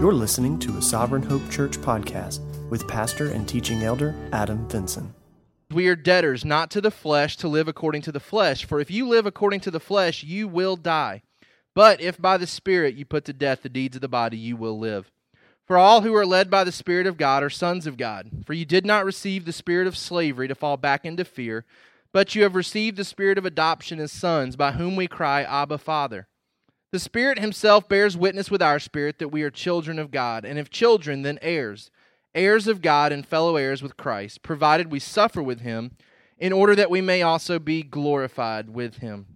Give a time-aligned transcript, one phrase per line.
[0.00, 5.14] You're listening to a Sovereign Hope Church podcast with pastor and teaching elder Adam Vinson.
[5.70, 8.66] We are debtors not to the flesh to live according to the flesh.
[8.66, 11.22] For if you live according to the flesh, you will die.
[11.74, 14.56] But if by the Spirit you put to death the deeds of the body, you
[14.56, 15.10] will live.
[15.66, 18.30] For all who are led by the Spirit of God are sons of God.
[18.44, 21.64] For you did not receive the spirit of slavery to fall back into fear,
[22.12, 25.78] but you have received the spirit of adoption as sons, by whom we cry, Abba,
[25.78, 26.28] Father.
[26.94, 30.60] The Spirit Himself bears witness with our spirit that we are children of God, and
[30.60, 31.90] if children, then heirs,
[32.36, 35.96] heirs of God and fellow heirs with Christ, provided we suffer with Him,
[36.38, 39.26] in order that we may also be glorified with Him.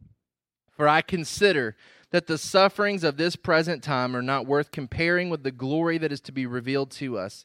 [0.70, 1.74] For I consider
[2.12, 6.12] that the sufferings of this present time are not worth comparing with the glory that
[6.12, 7.44] is to be revealed to us.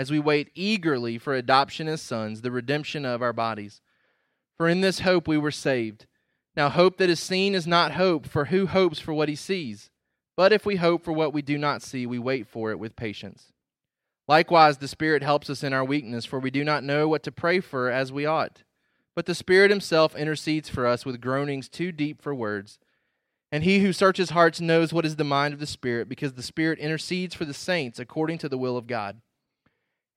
[0.00, 3.82] as we wait eagerly for adoption as sons, the redemption of our bodies.
[4.56, 6.06] For in this hope we were saved.
[6.56, 9.90] Now, hope that is seen is not hope, for who hopes for what he sees?
[10.38, 12.96] But if we hope for what we do not see, we wait for it with
[12.96, 13.52] patience.
[14.26, 17.30] Likewise, the Spirit helps us in our weakness, for we do not know what to
[17.30, 18.62] pray for as we ought.
[19.14, 22.78] But the Spirit Himself intercedes for us with groanings too deep for words.
[23.52, 26.42] And He who searches hearts knows what is the mind of the Spirit, because the
[26.42, 29.20] Spirit intercedes for the saints according to the will of God.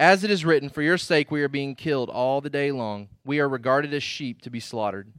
[0.00, 3.10] As it is written, For your sake we are being killed all the day long.
[3.22, 5.12] We are regarded as sheep to be slaughtered.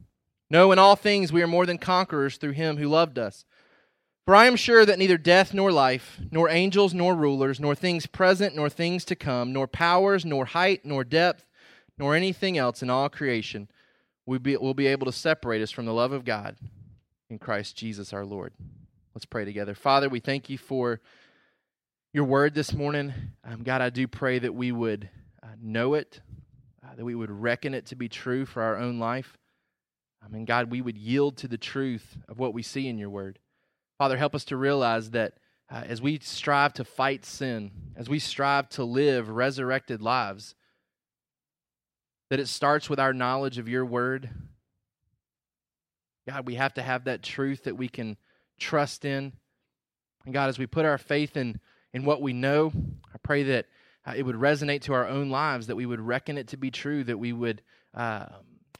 [0.50, 3.44] No, in all things we are more than conquerors through him who loved us.
[4.24, 8.08] For I am sure that neither death nor life, nor angels nor rulers, nor things
[8.08, 11.46] present nor things to come, nor powers, nor height, nor depth,
[11.96, 13.68] nor anything else in all creation
[14.26, 16.56] will be, will be able to separate us from the love of God
[17.30, 18.52] in Christ Jesus our Lord.
[19.14, 19.76] Let's pray together.
[19.76, 21.00] Father, we thank you for
[22.12, 23.14] your word this morning.
[23.42, 25.08] Um, God, I do pray that we would
[25.42, 26.20] uh, know it,
[26.84, 29.38] uh, that we would reckon it to be true for our own life.
[30.22, 33.08] I mean, God, we would yield to the truth of what we see in your
[33.08, 33.38] word.
[33.96, 35.38] Father, help us to realize that
[35.70, 40.54] uh, as we strive to fight sin, as we strive to live resurrected lives,
[42.28, 44.28] that it starts with our knowledge of your word.
[46.28, 48.18] God, we have to have that truth that we can
[48.60, 49.32] trust in.
[50.26, 51.58] And God, as we put our faith in
[51.92, 52.72] in what we know.
[53.14, 53.66] I pray that
[54.06, 56.70] uh, it would resonate to our own lives, that we would reckon it to be
[56.70, 57.62] true, that we would
[57.94, 58.26] uh,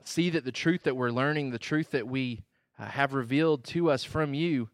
[0.04, 2.42] see that the truth that we're learning, the truth that we
[2.78, 4.68] uh, have revealed to us from you,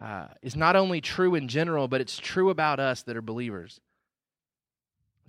[0.00, 3.80] uh, is not only true in general, but it's true about us that are believers.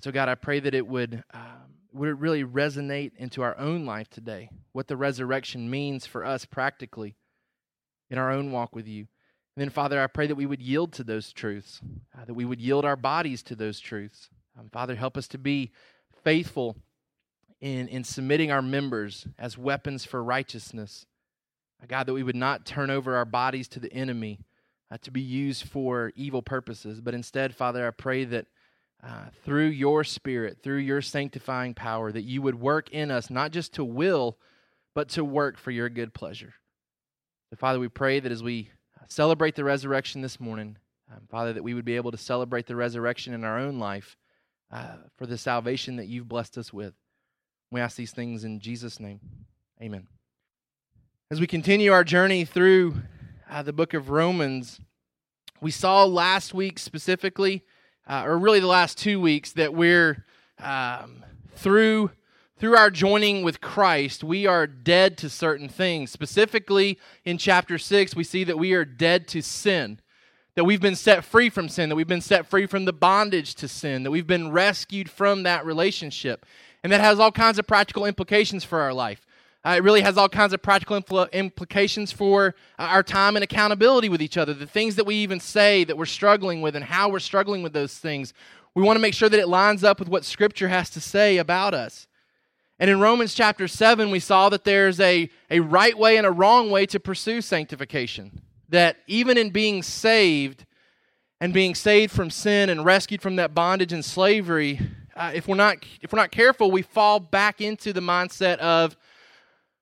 [0.01, 3.85] So, God, I pray that it would, um, would it really resonate into our own
[3.85, 7.15] life today, what the resurrection means for us practically
[8.09, 9.07] in our own walk with you.
[9.55, 11.81] And then, Father, I pray that we would yield to those truths,
[12.17, 14.29] uh, that we would yield our bodies to those truths.
[14.57, 15.71] Um, Father, help us to be
[16.23, 16.77] faithful
[17.59, 21.05] in, in submitting our members as weapons for righteousness.
[21.81, 24.39] Uh, God, that we would not turn over our bodies to the enemy
[24.89, 28.47] uh, to be used for evil purposes, but instead, Father, I pray that
[29.03, 33.51] uh, through your Spirit, through your sanctifying power, that you would work in us, not
[33.51, 34.37] just to will,
[34.93, 36.53] but to work for your good pleasure.
[37.57, 38.69] Father, we pray that as we
[39.07, 40.77] celebrate the resurrection this morning.
[41.11, 44.15] Um, Father, that we would be able to celebrate the resurrection in our own life
[44.71, 46.93] uh, for the salvation that you've blessed us with.
[47.71, 49.19] We ask these things in Jesus' name.
[49.81, 50.07] Amen.
[51.29, 52.95] As we continue our journey through
[53.49, 54.79] uh, the book of Romans,
[55.61, 57.63] we saw last week specifically,
[58.07, 60.25] uh, or really the last two weeks, that we're
[60.59, 61.23] um,
[61.55, 62.11] through
[62.61, 66.11] through our joining with Christ, we are dead to certain things.
[66.11, 69.99] Specifically, in chapter 6, we see that we are dead to sin,
[70.53, 73.55] that we've been set free from sin, that we've been set free from the bondage
[73.55, 76.45] to sin, that we've been rescued from that relationship.
[76.83, 79.25] And that has all kinds of practical implications for our life.
[79.65, 83.43] Uh, it really has all kinds of practical impl- implications for uh, our time and
[83.43, 84.53] accountability with each other.
[84.53, 87.73] The things that we even say that we're struggling with and how we're struggling with
[87.73, 88.35] those things.
[88.75, 91.37] We want to make sure that it lines up with what Scripture has to say
[91.37, 92.05] about us.
[92.81, 96.31] And in Romans chapter 7, we saw that there's a, a right way and a
[96.31, 98.41] wrong way to pursue sanctification.
[98.69, 100.65] That even in being saved
[101.39, 104.79] and being saved from sin and rescued from that bondage and slavery,
[105.15, 108.97] uh, if, we're not, if we're not careful, we fall back into the mindset of,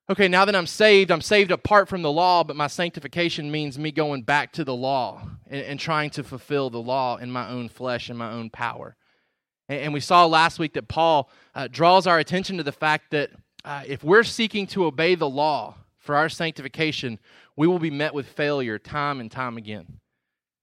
[0.10, 3.80] okay, now that I'm saved, I'm saved apart from the law, but my sanctification means
[3.80, 7.48] me going back to the law and, and trying to fulfill the law in my
[7.48, 8.98] own flesh and my own power.
[9.70, 13.30] And, we saw last week that Paul uh, draws our attention to the fact that
[13.64, 17.20] uh, if we're seeking to obey the law for our sanctification,
[17.56, 20.00] we will be met with failure time and time again.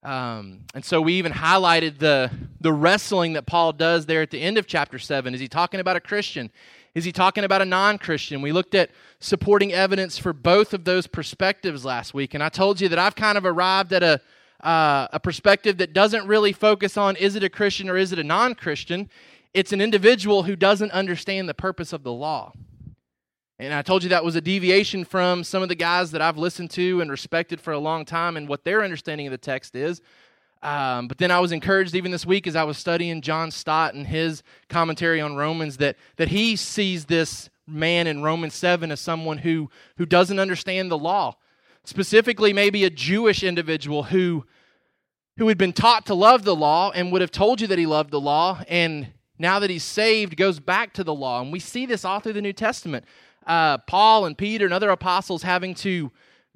[0.03, 2.31] Um, and so we even highlighted the,
[2.61, 5.35] the wrestling that Paul does there at the end of chapter 7.
[5.35, 6.51] Is he talking about a Christian?
[6.95, 8.41] Is he talking about a non Christian?
[8.41, 12.81] We looked at supporting evidence for both of those perspectives last week, and I told
[12.81, 14.21] you that I've kind of arrived at a,
[14.63, 18.19] uh, a perspective that doesn't really focus on is it a Christian or is it
[18.19, 19.11] a non Christian.
[19.55, 22.53] It's an individual who doesn't understand the purpose of the law.
[23.59, 26.37] And I told you that was a deviation from some of the guys that I've
[26.37, 29.75] listened to and respected for a long time and what their understanding of the text
[29.75, 30.03] is.
[30.63, 33.95] Um, but then I was encouraged even this week as I was studying John Stott
[33.95, 39.01] and his commentary on Romans that, that he sees this man in Romans 7 as
[39.01, 41.37] someone who, who doesn't understand the law.
[41.87, 44.45] Specifically, maybe a Jewish individual who,
[45.39, 47.87] who had been taught to love the law and would have told you that he
[47.87, 51.41] loved the law, and now that he's saved, goes back to the law.
[51.41, 53.05] And we see this all through the New Testament.
[53.47, 56.11] Uh, Paul and Peter and other apostles having to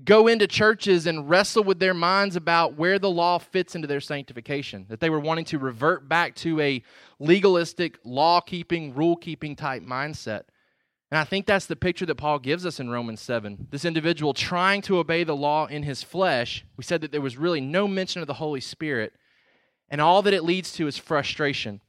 [0.05, 4.01] go into churches and wrestle with their minds about where the law fits into their
[4.01, 4.87] sanctification.
[4.89, 6.83] That they were wanting to revert back to a
[7.21, 10.43] legalistic, law keeping, rule keeping type mindset.
[11.11, 13.67] And I think that's the picture that Paul gives us in Romans 7.
[13.71, 16.65] This individual trying to obey the law in his flesh.
[16.77, 19.13] We said that there was really no mention of the Holy Spirit.
[19.89, 21.81] And all that it leads to is frustration.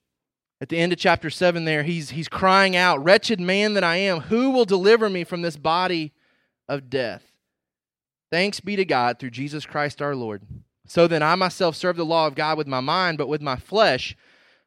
[0.59, 3.97] At the end of chapter 7, there, he's, he's crying out, Wretched man that I
[3.97, 6.13] am, who will deliver me from this body
[6.67, 7.24] of death?
[8.31, 10.44] Thanks be to God through Jesus Christ our Lord.
[10.88, 13.56] So then I myself serve the law of God with my mind, but with my
[13.56, 14.15] flesh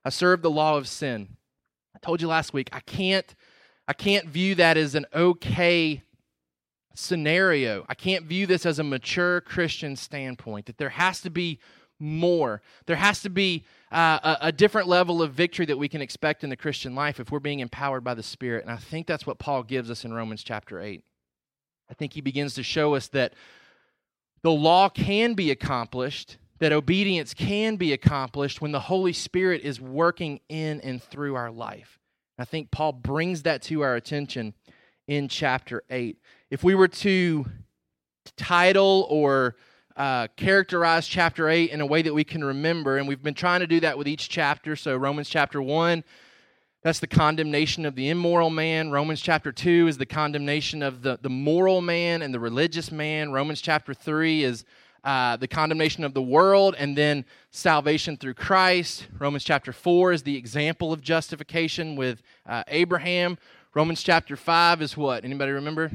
[0.05, 1.37] I serve the law of sin.
[1.95, 3.35] I told you last week, I can't
[3.87, 6.03] I can't view that as an okay
[6.95, 7.85] scenario.
[7.89, 11.59] I can't view this as a mature Christian standpoint, that there has to be
[11.99, 12.63] more.
[12.87, 16.43] There has to be uh, a, a, different level of victory that we can expect
[16.43, 18.65] in the Christian life if we're being empowered by the Spirit.
[18.65, 21.05] And I think that's what Paul gives us in Romans chapter 8.
[21.91, 23.35] I think he begins to show us that
[24.43, 29.81] the law can be accomplished, that obedience can be accomplished when the Holy Spirit is
[29.81, 31.99] working in and through our life.
[32.39, 34.55] I think Paul brings that to our attention
[35.07, 36.19] in chapter 8.
[36.51, 37.47] If we were to
[38.37, 39.57] title or
[39.97, 43.61] uh, characterize chapter 8 in a way that we can remember, and we've been trying
[43.61, 44.75] to do that with each chapter.
[44.75, 46.03] So, Romans chapter 1
[46.85, 48.91] that's the condemnation of the immoral man.
[48.91, 53.33] Romans chapter 2 is the condemnation of the, the moral man and the religious man.
[53.33, 54.67] Romans chapter 3 is
[55.05, 59.07] uh, the condemnation of the world and then salvation through Christ.
[59.19, 63.37] Romans chapter 4 is the example of justification with uh, Abraham.
[63.75, 65.25] Romans chapter 5 is what?
[65.25, 65.91] Anybody remember?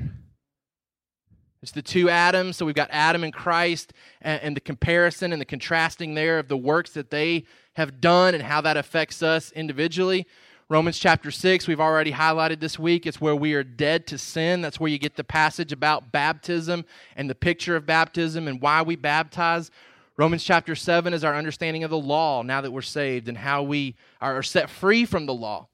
[1.61, 2.55] It's the two Adams.
[2.55, 6.47] So we've got Adam and Christ and, and the comparison and the contrasting there of
[6.47, 10.25] the works that they have done and how that affects us individually.
[10.71, 13.07] Romans chapter 6, we've already highlighted this week.
[13.07, 14.61] It's where we are dead to sin.
[14.61, 16.85] That's where you get the passage about baptism
[17.15, 19.71] and the picture of baptism and why we baptize.
[20.15, 23.63] Romans chapter 7 is our understanding of the law now that we're saved and how
[23.63, 25.67] we are set free from the law.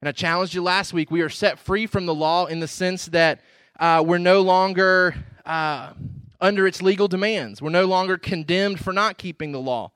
[0.00, 1.12] And I challenged you last week.
[1.12, 3.42] We are set free from the law in the sense that
[3.78, 5.14] uh, we're no longer
[5.46, 5.92] uh,
[6.40, 9.92] under its legal demands, we're no longer condemned for not keeping the law.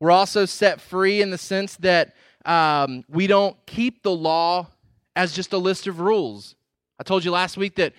[0.00, 2.14] We're also set free in the sense that
[2.46, 4.68] um, we don't keep the law
[5.14, 6.54] as just a list of rules.
[6.98, 7.92] I told you last week that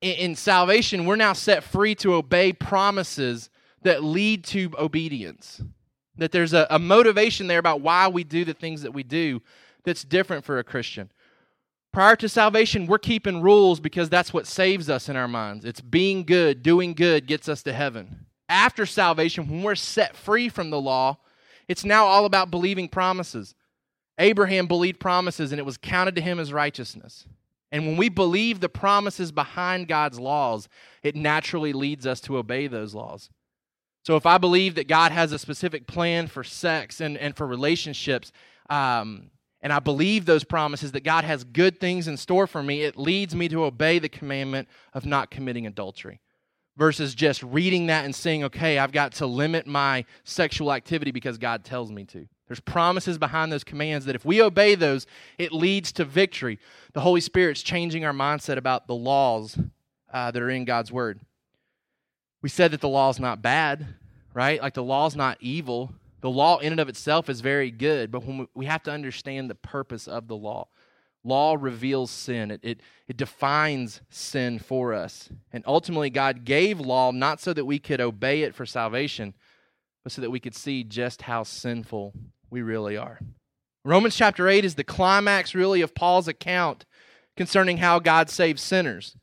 [0.00, 3.50] in, in salvation, we're now set free to obey promises
[3.82, 5.62] that lead to obedience.
[6.16, 9.40] That there's a, a motivation there about why we do the things that we do
[9.84, 11.10] that's different for a Christian.
[11.92, 15.64] Prior to salvation, we're keeping rules because that's what saves us in our minds.
[15.64, 18.26] It's being good, doing good gets us to heaven.
[18.48, 21.18] After salvation, when we're set free from the law,
[21.68, 23.54] it's now all about believing promises.
[24.18, 27.26] Abraham believed promises and it was counted to him as righteousness.
[27.72, 30.68] And when we believe the promises behind God's laws,
[31.02, 33.30] it naturally leads us to obey those laws.
[34.04, 37.46] So if I believe that God has a specific plan for sex and, and for
[37.46, 38.32] relationships,
[38.70, 39.30] um,
[39.60, 42.98] and I believe those promises that God has good things in store for me, it
[42.98, 46.20] leads me to obey the commandment of not committing adultery
[46.76, 51.38] versus just reading that and saying, okay, I've got to limit my sexual activity because
[51.38, 52.28] God tells me to.
[52.46, 55.06] There's promises behind those commands that if we obey those,
[55.38, 56.58] it leads to victory.
[56.92, 59.58] The Holy Spirit's changing our mindset about the laws
[60.12, 61.20] uh, that are in God's Word.
[62.42, 63.94] We said that the law is not bad,
[64.34, 64.60] right?
[64.60, 65.94] Like the law is not evil.
[66.20, 68.92] The law in and of itself is very good, but when we, we have to
[68.92, 70.68] understand the purpose of the law.
[71.26, 75.30] Law reveals sin, it, it, it defines sin for us.
[75.54, 79.32] And ultimately, God gave law not so that we could obey it for salvation,
[80.04, 82.12] but so that we could see just how sinful
[82.50, 83.18] we really are.
[83.84, 86.84] Romans chapter 8 is the climax, really, of Paul's account
[87.36, 89.16] concerning how God saves sinners.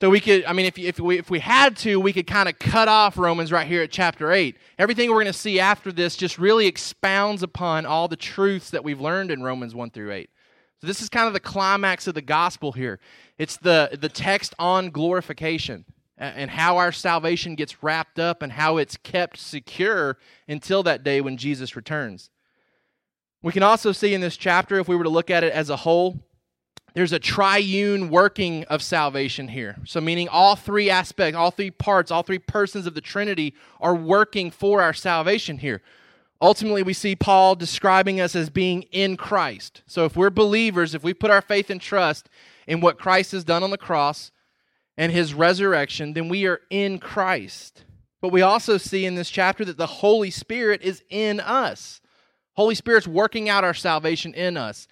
[0.00, 2.50] So we could, I mean, if, if, we, if we had to, we could kind
[2.50, 4.54] of cut off Romans right here at chapter 8.
[4.78, 8.84] Everything we're going to see after this just really expounds upon all the truths that
[8.84, 10.28] we've learned in Romans 1 through 8.
[10.82, 13.00] So this is kind of the climax of the gospel here.
[13.38, 15.86] It's the, the text on glorification
[16.18, 20.16] and how our salvation gets wrapped up and how it's kept secure
[20.48, 22.30] until that day when Jesus returns.
[23.42, 25.68] We can also see in this chapter, if we were to look at it as
[25.70, 26.18] a whole,
[26.94, 29.76] there's a triune working of salvation here.
[29.84, 33.94] So, meaning all three aspects, all three parts, all three persons of the Trinity are
[33.94, 35.82] working for our salvation here.
[36.40, 39.82] Ultimately, we see Paul describing us as being in Christ.
[39.86, 42.30] So, if we're believers, if we put our faith and trust
[42.66, 44.32] in what Christ has done on the cross
[44.96, 47.84] and his resurrection, then we are in Christ.
[48.20, 52.00] But we also see in this chapter that the Holy Spirit is in us.
[52.54, 54.88] Holy Spirit's working out our salvation in us.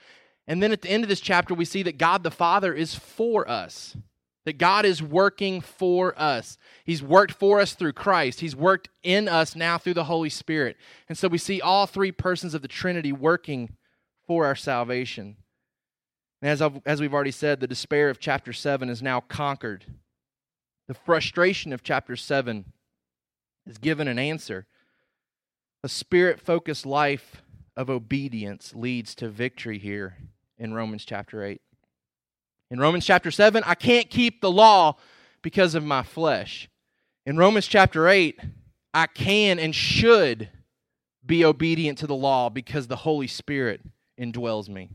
[0.46, 2.94] And then at the end of this chapter, we see that God the Father is
[2.94, 3.96] for us,
[4.44, 6.58] that God is working for us.
[6.84, 10.76] He's worked for us through Christ, He's worked in us now through the Holy Spirit.
[11.08, 13.76] And so we see all three persons of the Trinity working
[14.26, 15.36] for our salvation.
[16.44, 19.86] And as, I've, as we've already said, the despair of chapter 7 is now conquered.
[20.88, 22.66] The frustration of chapter 7
[23.66, 24.66] is given an answer.
[25.82, 27.40] A spirit focused life
[27.78, 30.18] of obedience leads to victory here
[30.58, 31.62] in Romans chapter 8.
[32.70, 34.96] In Romans chapter 7, I can't keep the law
[35.40, 36.68] because of my flesh.
[37.24, 38.38] In Romans chapter 8,
[38.92, 40.50] I can and should
[41.24, 43.80] be obedient to the law because the Holy Spirit
[44.20, 44.90] indwells me.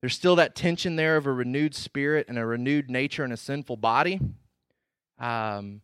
[0.00, 3.36] There's still that tension there of a renewed spirit and a renewed nature and a
[3.36, 4.20] sinful body.
[5.18, 5.82] Um,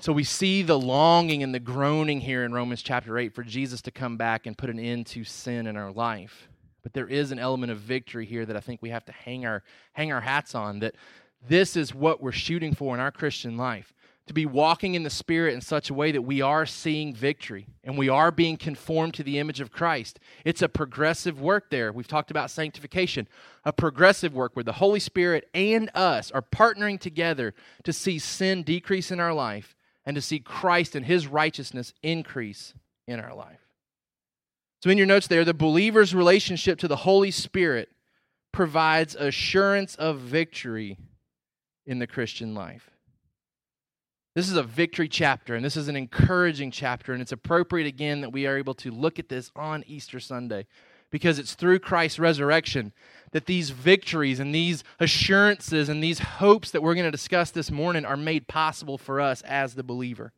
[0.00, 3.80] so we see the longing and the groaning here in Romans chapter 8 for Jesus
[3.82, 6.48] to come back and put an end to sin in our life.
[6.82, 9.46] But there is an element of victory here that I think we have to hang
[9.46, 9.62] our
[9.94, 10.96] hang our hats on that
[11.48, 13.94] this is what we're shooting for in our Christian life.
[14.28, 17.66] To be walking in the Spirit in such a way that we are seeing victory
[17.82, 20.18] and we are being conformed to the image of Christ.
[20.46, 21.92] It's a progressive work there.
[21.92, 23.28] We've talked about sanctification,
[23.64, 27.52] a progressive work where the Holy Spirit and us are partnering together
[27.82, 29.76] to see sin decrease in our life
[30.06, 32.72] and to see Christ and his righteousness increase
[33.06, 33.60] in our life.
[34.82, 37.88] So, in your notes there, the believer's relationship to the Holy Spirit
[38.52, 40.98] provides assurance of victory
[41.86, 42.90] in the Christian life.
[44.34, 48.20] This is a victory chapter, and this is an encouraging chapter, and it's appropriate again
[48.20, 50.66] that we are able to look at this on Easter Sunday
[51.12, 52.92] because it's through Christ's resurrection
[53.30, 57.70] that these victories and these assurances and these hopes that we're going to discuss this
[57.70, 60.32] morning are made possible for us as the believer.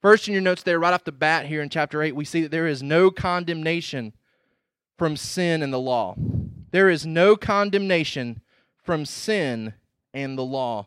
[0.00, 2.42] First, in your notes there, right off the bat here in chapter 8, we see
[2.42, 4.12] that there is no condemnation
[4.96, 6.14] from sin and the law.
[6.70, 8.40] There is no condemnation
[8.84, 9.74] from sin
[10.14, 10.86] and the law.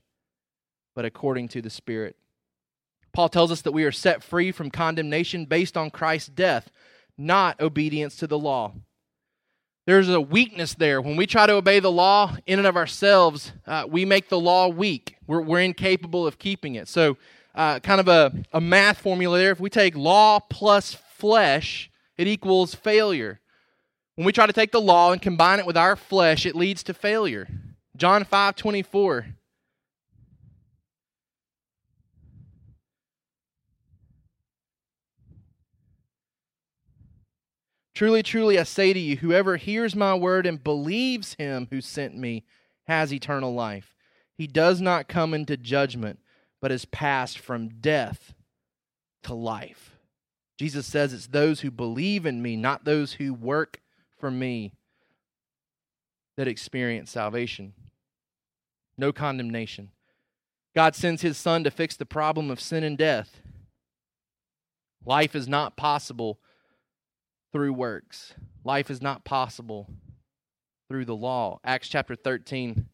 [0.95, 2.15] but according to the Spirit.
[3.13, 6.71] Paul tells us that we are set free from condemnation based on Christ's death,
[7.17, 8.73] not obedience to the law
[9.85, 11.01] there's a weakness there.
[11.01, 14.39] When we try to obey the law in and of ourselves, uh, we make the
[14.39, 15.17] law weak.
[15.27, 16.87] We're, we're incapable of keeping it.
[16.87, 17.17] So,
[17.55, 19.51] uh, kind of a, a math formula there.
[19.51, 23.41] If we take law plus flesh, it equals failure.
[24.15, 26.83] When we try to take the law and combine it with our flesh, it leads
[26.83, 27.47] to failure.
[27.97, 29.25] John 5 24.
[38.01, 42.17] Truly, truly, I say to you, whoever hears my word and believes him who sent
[42.17, 42.43] me
[42.87, 43.93] has eternal life.
[44.33, 46.17] He does not come into judgment,
[46.59, 48.33] but is passed from death
[49.21, 49.97] to life.
[50.57, 53.79] Jesus says it's those who believe in me, not those who work
[54.17, 54.73] for me,
[56.37, 57.73] that experience salvation.
[58.97, 59.91] No condemnation.
[60.75, 63.41] God sends his son to fix the problem of sin and death.
[65.05, 66.39] Life is not possible
[67.51, 68.33] through works.
[68.63, 69.87] Life is not possible
[70.89, 71.59] through the law.
[71.63, 72.87] Acts chapter 13,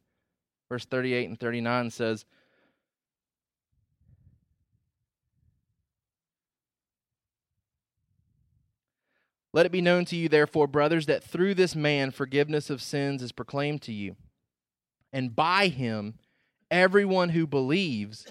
[0.70, 2.26] verse 38 and 39 says,
[9.54, 13.24] Let it be known to you, therefore, brothers, that through this man forgiveness of sins
[13.24, 14.16] is proclaimed to you.
[15.12, 16.20] And by him,
[16.70, 18.28] everyone who believes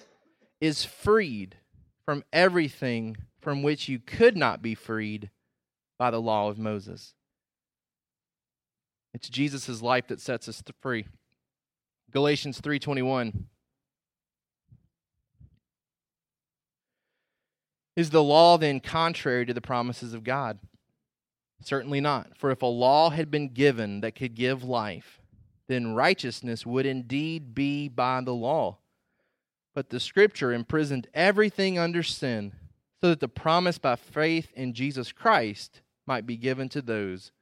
[0.60, 1.56] is freed
[2.04, 5.30] from everything from which you could not be freed
[5.98, 7.14] by the law of Moses.
[9.14, 11.06] It's Jesus' life that sets us free.
[12.10, 13.46] Galatians 3:21
[17.96, 20.58] Is the law then contrary to the promises of God?
[21.62, 22.36] Certainly not.
[22.36, 25.22] For if a law had been given that could give life,
[25.66, 28.78] then righteousness would indeed be by the law.
[29.74, 32.52] But the scripture imprisoned everything under sin,
[33.00, 37.32] so that the promise by faith in Jesus Christ might be given to those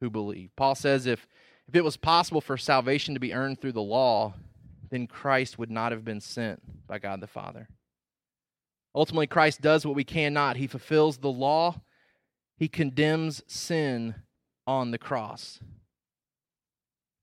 [0.00, 0.50] who believe.
[0.56, 1.26] Paul says if,
[1.68, 4.34] if it was possible for salvation to be earned through the law,
[4.90, 7.68] then Christ would not have been sent by God the Father.
[8.94, 10.56] Ultimately, Christ does what we cannot.
[10.56, 11.82] He fulfills the law,
[12.56, 14.14] he condemns sin
[14.66, 15.60] on the cross.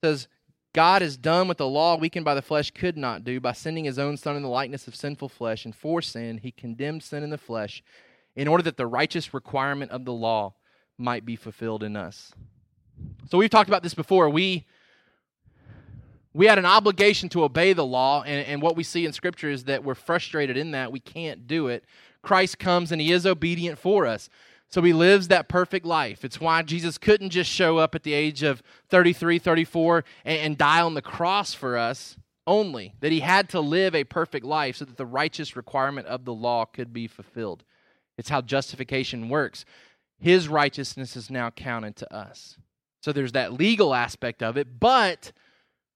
[0.02, 0.28] It says,
[0.74, 3.86] God has done what the law weakened by the flesh could not do by sending
[3.86, 7.24] his own Son in the likeness of sinful flesh, and for sin, he condemned sin
[7.24, 7.84] in the flesh
[8.36, 10.56] in order that the righteous requirement of the law
[10.98, 12.34] might be fulfilled in us.
[13.30, 14.30] So we've talked about this before.
[14.30, 14.66] We
[16.36, 19.50] we had an obligation to obey the law, and, and what we see in Scripture
[19.50, 20.92] is that we're frustrated in that.
[20.92, 21.86] We can't do it.
[22.24, 24.30] Christ comes and he is obedient for us.
[24.70, 26.26] So he lives that perfect life.
[26.26, 30.58] It's why Jesus couldn't just show up at the age of 33, 34 and, and
[30.58, 34.78] die on the cross for us only, that he had to live a perfect life
[34.78, 37.64] so that the righteous requirement of the law could be fulfilled.
[38.18, 39.64] It's how justification works.
[40.24, 42.58] His righteousness is now counted to us.
[43.02, 45.34] So there's that legal aspect of it, but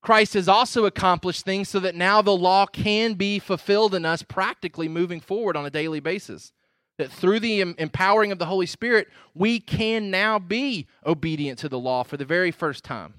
[0.02, 4.24] Christ has also accomplished things so that now the law can be fulfilled in us
[4.24, 6.52] practically moving forward on a daily basis.
[6.98, 11.80] That through the empowering of the Holy Spirit, we can now be obedient to the
[11.80, 13.14] law for the very first time.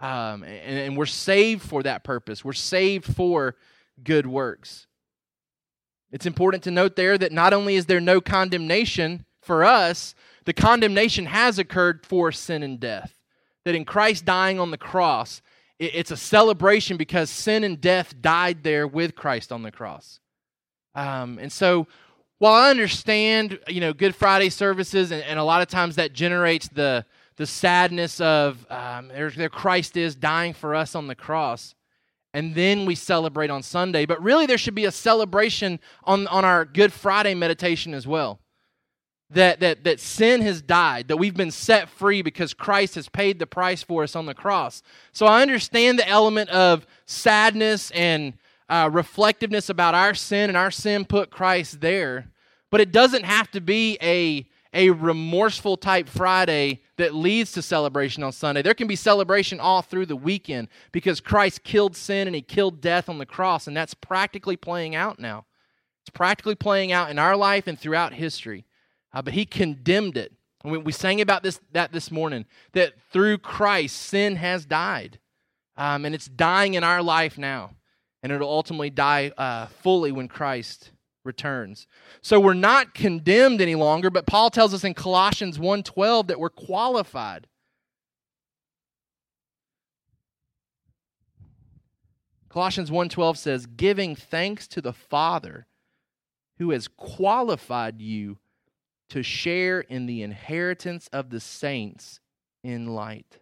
[0.00, 2.44] Um, and, and we're saved for that purpose.
[2.44, 3.54] We're saved for
[4.02, 4.88] good works.
[6.10, 10.52] It's important to note there that not only is there no condemnation for us, the
[10.52, 13.18] condemnation has occurred for sin and death.
[13.64, 15.40] That in Christ dying on the cross,
[15.78, 20.20] it's a celebration because sin and death died there with Christ on the cross.
[20.94, 21.86] Um, and so,
[22.38, 26.12] while I understand, you know, Good Friday services, and, and a lot of times that
[26.12, 27.04] generates the
[27.36, 31.74] the sadness of um, there, there Christ is dying for us on the cross,
[32.32, 34.06] and then we celebrate on Sunday.
[34.06, 38.40] But really, there should be a celebration on on our Good Friday meditation as well
[39.30, 43.38] that, that, that sin has died, that we've been set free because Christ has paid
[43.38, 44.82] the price for us on the cross.
[45.12, 48.34] So I understand the element of sadness and
[48.68, 52.28] uh, reflectiveness about our sin, and our sin put Christ there.
[52.70, 58.22] But it doesn't have to be a, a remorseful type Friday that leads to celebration
[58.22, 58.62] on Sunday.
[58.62, 62.80] There can be celebration all through the weekend because Christ killed sin and he killed
[62.80, 65.44] death on the cross, and that's practically playing out now.
[66.02, 68.64] It's practically playing out in our life and throughout history.
[69.14, 70.32] Uh, but he condemned it.
[70.64, 75.20] We, we sang about this that this morning that through Christ sin has died,
[75.76, 77.76] um, and it's dying in our life now,
[78.22, 80.90] and it'll ultimately die uh, fully when Christ
[81.22, 81.86] returns.
[82.22, 86.50] So we're not condemned any longer, but Paul tells us in Colossians 1:12 that we're
[86.50, 87.46] qualified.
[92.48, 95.66] Colossians 1:12 says, "Giving thanks to the Father
[96.58, 98.38] who has qualified you
[99.10, 102.20] to share in the inheritance of the saints
[102.62, 103.38] in light.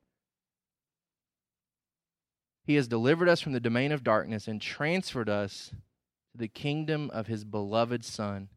[2.64, 5.72] He has delivered us from the domain of darkness and transferred us
[6.32, 8.48] to the kingdom of his beloved Son,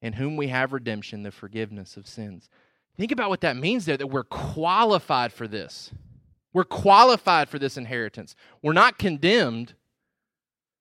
[0.00, 2.48] in whom we have redemption, the forgiveness of sins.
[2.96, 5.90] Think about what that means there, that we're qualified for this.
[6.52, 8.34] We're qualified for this inheritance.
[8.62, 9.74] We're not condemned.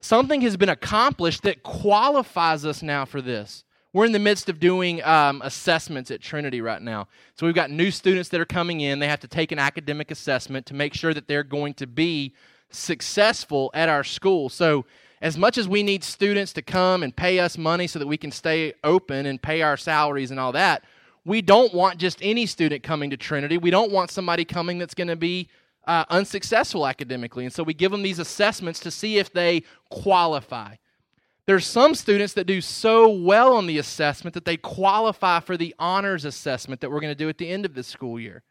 [0.02, 3.64] Something has been accomplished that qualifies us now for this.
[3.92, 7.08] We're in the midst of doing um, assessments at Trinity right now.
[7.36, 9.00] So we've got new students that are coming in.
[9.00, 12.36] They have to take an academic assessment to make sure that they're going to be
[12.70, 14.50] successful at our school.
[14.50, 14.86] So,
[15.22, 18.16] as much as we need students to come and pay us money so that we
[18.16, 20.86] can stay open and pay our salaries and all that,
[21.26, 23.58] we don't want just any student coming to Trinity.
[23.58, 25.50] We don't want somebody coming that's going to be
[25.86, 27.44] uh, unsuccessful academically.
[27.44, 30.76] And so we give them these assessments to see if they qualify.
[31.50, 35.74] There's some students that do so well on the assessment that they qualify for the
[35.80, 38.44] honors assessment that we're going to do at the end of this school year.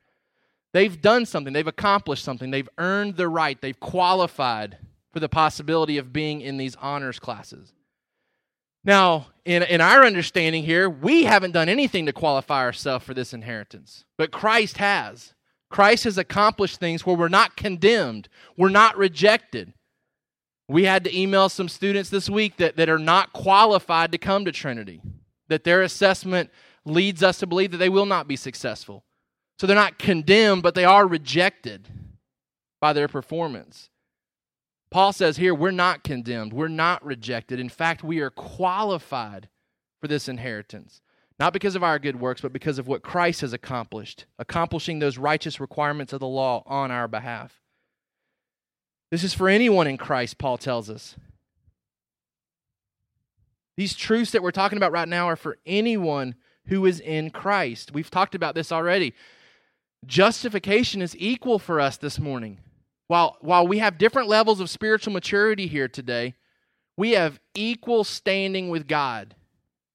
[0.73, 4.79] They've done something, they've accomplished something, they've earned the right, they've qualified
[5.13, 7.73] for the possibility of being in these honors classes.
[8.83, 13.33] Now, in, in our understanding here, we haven't done anything to qualify ourselves for this
[13.33, 15.35] inheritance, but Christ has.
[15.71, 19.73] Christ has accomplished things where we're not condemned, we're not rejected.
[20.69, 24.45] We had to email some students this week that, that are not qualified to come
[24.45, 25.01] to Trinity,
[25.49, 26.51] that their assessment
[26.85, 29.05] leads us to believe that they will not be successful.
[29.59, 31.89] So they're not condemned, but they are rejected
[32.81, 33.89] by their performance.
[34.91, 37.61] Paul says here, we're not condemned, we're not rejected.
[37.61, 39.49] In fact, we are qualified
[40.01, 41.01] for this inheritance.
[41.39, 45.19] Not because of our good works, but because of what Christ has accomplished, accomplishing those
[45.19, 47.61] righteous requirements of the law on our behalf.
[49.11, 51.17] This is for anyone in Christ, Paul tells us.
[53.77, 56.35] These truths that we're talking about right now are for anyone
[56.67, 57.93] who is in Christ.
[57.93, 59.15] We've talked about this already.
[60.07, 62.59] Justification is equal for us this morning.
[63.07, 66.35] While, while we have different levels of spiritual maturity here today,
[66.97, 69.35] we have equal standing with God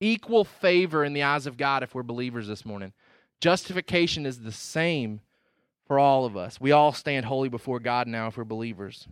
[0.04, 2.92] equal favor in the eyes of God if we're believers this morning.
[3.40, 5.22] Justification is the same
[5.86, 6.60] for all of us.
[6.62, 9.08] We all stand holy before God now if we're believers.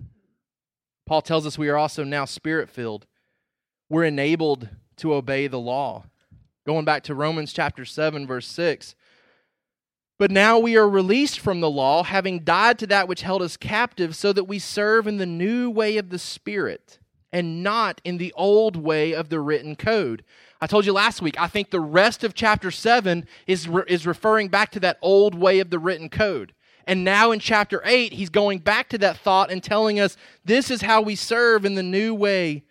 [1.05, 3.05] Paul tells us we are also now spirit filled.
[3.89, 6.05] We're enabled to obey the law.
[6.65, 8.95] Going back to Romans chapter 7, verse 6.
[10.19, 13.57] But now we are released from the law, having died to that which held us
[13.57, 16.99] captive, so that we serve in the new way of the Spirit
[17.31, 20.23] and not in the old way of the written code.
[20.59, 24.05] I told you last week, I think the rest of chapter 7 is, re- is
[24.05, 26.53] referring back to that old way of the written code.
[26.87, 30.71] And now in chapter 8, he's going back to that thought and telling us this
[30.71, 32.63] is how we serve in the new way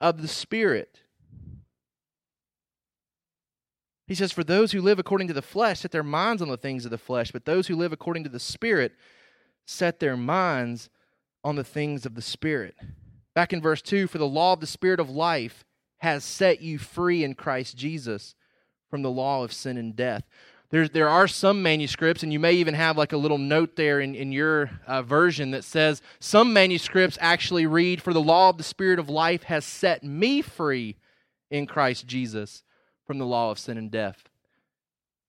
[0.00, 1.00] of the Spirit.
[4.06, 6.56] He says, For those who live according to the flesh set their minds on the
[6.56, 8.92] things of the flesh, but those who live according to the Spirit
[9.66, 10.88] set their minds
[11.42, 12.76] on the things of the Spirit.
[13.34, 15.64] Back in verse 2 For the law of the Spirit of life
[15.98, 18.34] has set you free in Christ Jesus
[18.88, 20.24] from the law of sin and death.
[20.70, 24.00] There, there are some manuscripts, and you may even have like a little note there
[24.00, 28.58] in, in your uh, version that says some manuscripts actually read, For the law of
[28.58, 30.96] the Spirit of life has set me free
[31.50, 32.64] in Christ Jesus
[33.06, 34.24] from the law of sin and death.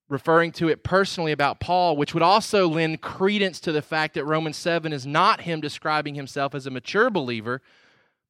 [0.09, 4.25] Referring to it personally about Paul, which would also lend credence to the fact that
[4.25, 7.61] Romans 7 is not him describing himself as a mature believer,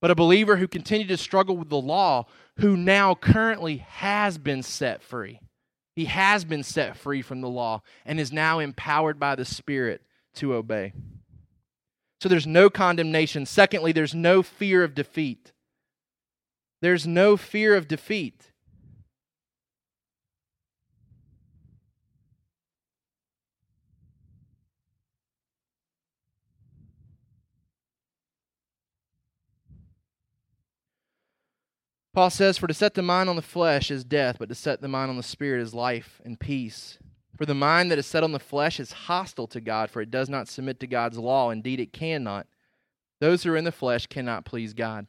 [0.02, 2.26] but a believer who continued to struggle with the law,
[2.58, 5.40] who now currently has been set free.
[5.98, 10.04] He has been set free from the law and is now empowered by the Spirit
[10.36, 10.94] to obey.
[12.22, 13.48] So there's no condemnation.
[13.48, 15.54] Secondly, there's no fear of defeat.
[16.84, 18.52] There's no fear of defeat.
[32.18, 34.82] Paul says, For to set the mind on the flesh is death, but to set
[34.82, 36.98] the mind on the spirit is life and peace.
[37.38, 40.10] For the mind that is set on the flesh is hostile to God, for it
[40.10, 41.52] does not submit to God's law.
[41.52, 42.48] Indeed, it cannot.
[43.22, 45.06] Those who are in the flesh cannot please God.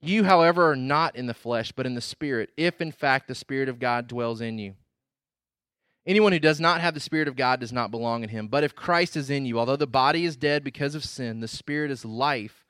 [0.00, 3.34] You, however, are not in the flesh, but in the Spirit, if in fact the
[3.34, 4.74] Spirit of God dwells in you.
[6.06, 8.46] Anyone who does not have the Spirit of God does not belong in him.
[8.46, 11.48] But if Christ is in you, although the body is dead because of sin, the
[11.48, 12.64] Spirit is life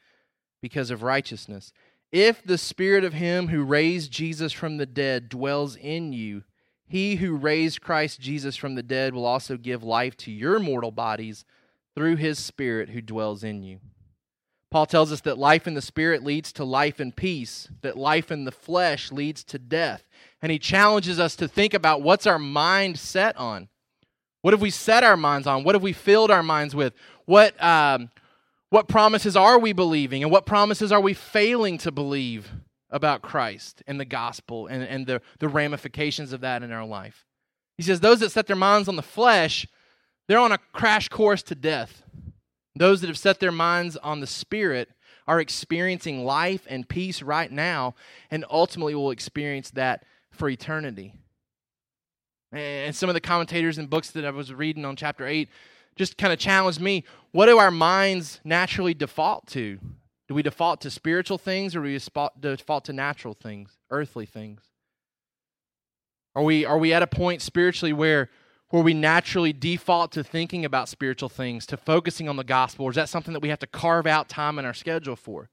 [0.62, 1.74] because of righteousness.
[2.12, 6.44] If the spirit of him who raised Jesus from the dead dwells in you,
[6.86, 10.90] he who raised Christ Jesus from the dead will also give life to your mortal
[10.90, 11.46] bodies
[11.94, 13.80] through his spirit who dwells in you.
[14.70, 18.30] Paul tells us that life in the spirit leads to life and peace, that life
[18.30, 20.04] in the flesh leads to death.
[20.42, 23.68] And he challenges us to think about what's our mind set on?
[24.42, 25.64] What have we set our minds on?
[25.64, 26.94] What have we filled our minds with?
[27.26, 28.10] What um,
[28.72, 32.50] what promises are we believing and what promises are we failing to believe
[32.88, 37.26] about Christ and the gospel and, and the, the ramifications of that in our life?
[37.76, 39.68] He says, Those that set their minds on the flesh,
[40.26, 42.02] they're on a crash course to death.
[42.74, 44.88] Those that have set their minds on the Spirit
[45.28, 47.94] are experiencing life and peace right now
[48.30, 51.12] and ultimately will experience that for eternity.
[52.50, 55.50] And some of the commentators and books that I was reading on chapter 8
[55.96, 59.78] just kind of challenged me what do our minds naturally default to?
[60.28, 61.98] Do we default to spiritual things or do we
[62.40, 64.62] default to natural things, earthly things?
[66.34, 68.30] Are we, are we at a point spiritually where,
[68.68, 72.86] where we naturally default to thinking about spiritual things, to focusing on the gospel?
[72.86, 75.50] Or is that something that we have to carve out time in our schedule for?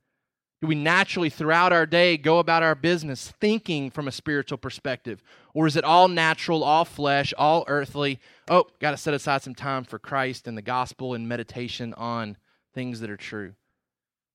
[0.62, 5.24] Do we naturally, throughout our day, go about our business thinking from a spiritual perspective?
[5.54, 8.19] Or is it all natural, all flesh, all earthly?
[8.50, 12.36] Oh, got to set aside some time for Christ and the gospel and meditation on
[12.74, 13.54] things that are true.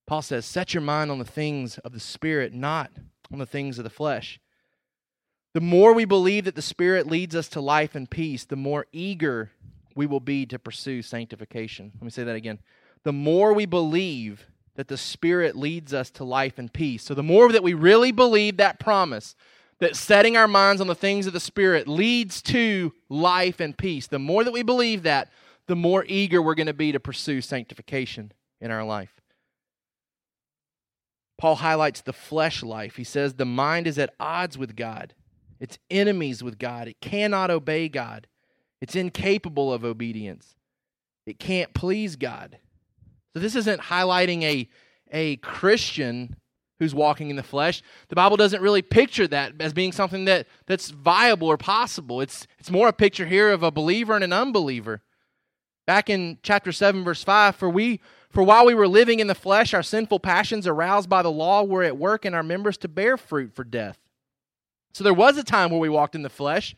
[0.07, 2.91] Paul says, Set your mind on the things of the Spirit, not
[3.31, 4.39] on the things of the flesh.
[5.53, 8.87] The more we believe that the Spirit leads us to life and peace, the more
[8.91, 9.51] eager
[9.95, 11.91] we will be to pursue sanctification.
[11.95, 12.59] Let me say that again.
[13.03, 17.03] The more we believe that the Spirit leads us to life and peace.
[17.03, 19.35] So, the more that we really believe that promise,
[19.79, 24.07] that setting our minds on the things of the Spirit leads to life and peace,
[24.07, 25.31] the more that we believe that,
[25.67, 29.21] the more eager we're going to be to pursue sanctification in our life.
[31.37, 32.95] Paul highlights the flesh life.
[32.95, 35.13] He says the mind is at odds with God,
[35.59, 38.27] it's enemies with God, it cannot obey God,
[38.81, 40.55] it's incapable of obedience,
[41.25, 42.59] it can't please God.
[43.35, 44.69] So this isn't highlighting a,
[45.11, 46.37] a Christian
[46.79, 47.83] who's walking in the flesh.
[48.07, 52.21] The Bible doesn't really picture that as being something that, that's viable or possible.
[52.21, 55.01] It's, it's more a picture here of a believer and an unbeliever.
[55.85, 59.35] Back in chapter 7, verse 5, for we for while we were living in the
[59.35, 62.89] flesh, our sinful passions aroused by the law were at work in our members to
[62.89, 63.97] bear fruit for death.
[64.93, 66.75] So there was a time where we walked in the flesh.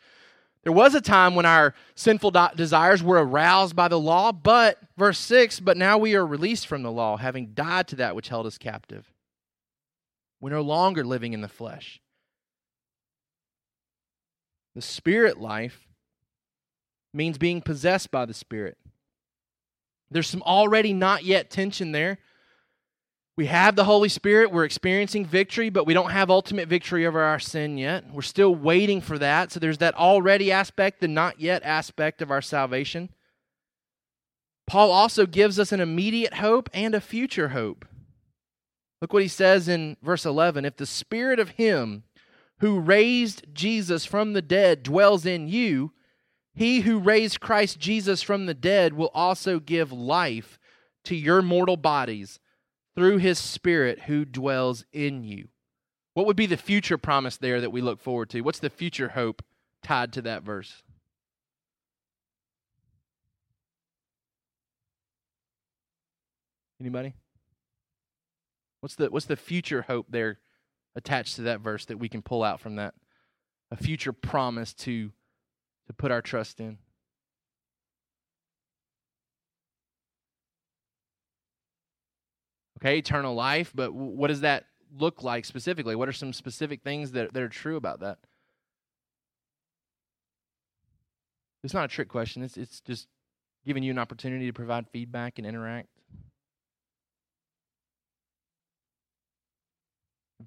[0.67, 5.17] There was a time when our sinful desires were aroused by the law, but, verse
[5.17, 8.45] 6, but now we are released from the law, having died to that which held
[8.45, 9.09] us captive.
[10.41, 12.01] We're no longer living in the flesh.
[14.75, 15.87] The spirit life
[17.13, 18.77] means being possessed by the Spirit.
[20.11, 22.17] There's some already not yet tension there.
[23.37, 24.51] We have the Holy Spirit.
[24.51, 28.11] We're experiencing victory, but we don't have ultimate victory over our sin yet.
[28.11, 29.51] We're still waiting for that.
[29.51, 33.09] So there's that already aspect, the not yet aspect of our salvation.
[34.65, 37.85] Paul also gives us an immediate hope and a future hope.
[39.01, 42.05] Look what he says in verse 11 If the Spirit of Him
[42.59, 45.93] who raised Jesus from the dead dwells in you,
[46.55, 50.57] he who raised Christ Jesus from the dead will also give life
[51.03, 52.39] to your mortal bodies
[52.97, 55.49] through his Spirit who dwells in you.
[56.15, 58.41] What would be the future promise there that we look forward to?
[58.41, 59.43] What's the future hope
[59.83, 60.81] tied to that verse?
[66.81, 67.13] Anybody?
[68.81, 70.39] What's the what's the future hope there
[70.95, 72.95] attached to that verse that we can pull out from that?
[73.69, 75.11] A future promise to
[75.85, 76.79] to put our trust in.
[82.77, 84.65] Okay, eternal life, but what does that
[84.97, 85.95] look like specifically?
[85.95, 88.19] What are some specific things that, that are true about that?
[91.63, 92.43] It's not a trick question.
[92.43, 93.07] It's it's just
[93.65, 95.89] giving you an opportunity to provide feedback and interact.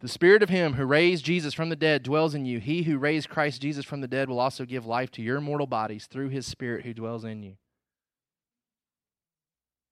[0.01, 2.99] the Spirit of Him who raised Jesus from the dead dwells in you, He who
[2.99, 6.31] raised Christ Jesus from the dead will also give life to your mortal bodies through
[6.31, 7.57] His Spirit who dwells in you.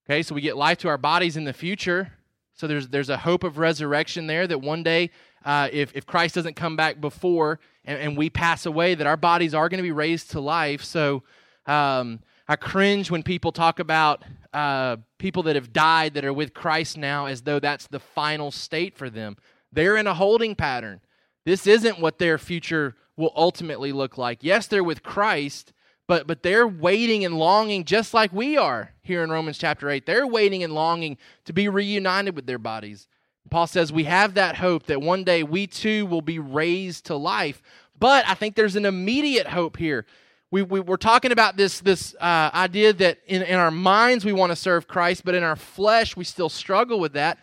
[0.08, 2.12] Okay, so we get life to our bodies in the future.
[2.58, 5.10] So there's there's a hope of resurrection there that one day,
[5.44, 9.16] uh, if if Christ doesn't come back before and, and we pass away, that our
[9.16, 10.82] bodies are going to be raised to life.
[10.82, 11.22] So
[11.66, 12.18] um,
[12.48, 16.96] I cringe when people talk about uh, people that have died that are with Christ
[16.96, 19.36] now as though that's the final state for them.
[19.70, 21.00] They're in a holding pattern.
[21.44, 24.42] This isn't what their future will ultimately look like.
[24.42, 25.72] Yes, they're with Christ,
[26.08, 30.04] but but they're waiting and longing just like we are here in Romans chapter 8.
[30.04, 33.06] They're waiting and longing to be reunited with their bodies.
[33.50, 37.16] Paul says we have that hope that one day we too will be raised to
[37.16, 37.62] life.
[37.98, 40.06] But I think there's an immediate hope here.
[40.50, 44.32] We, we, are talking about this, this uh, idea that in, in our minds we
[44.32, 47.38] want to serve Christ, but in our flesh we still struggle with that.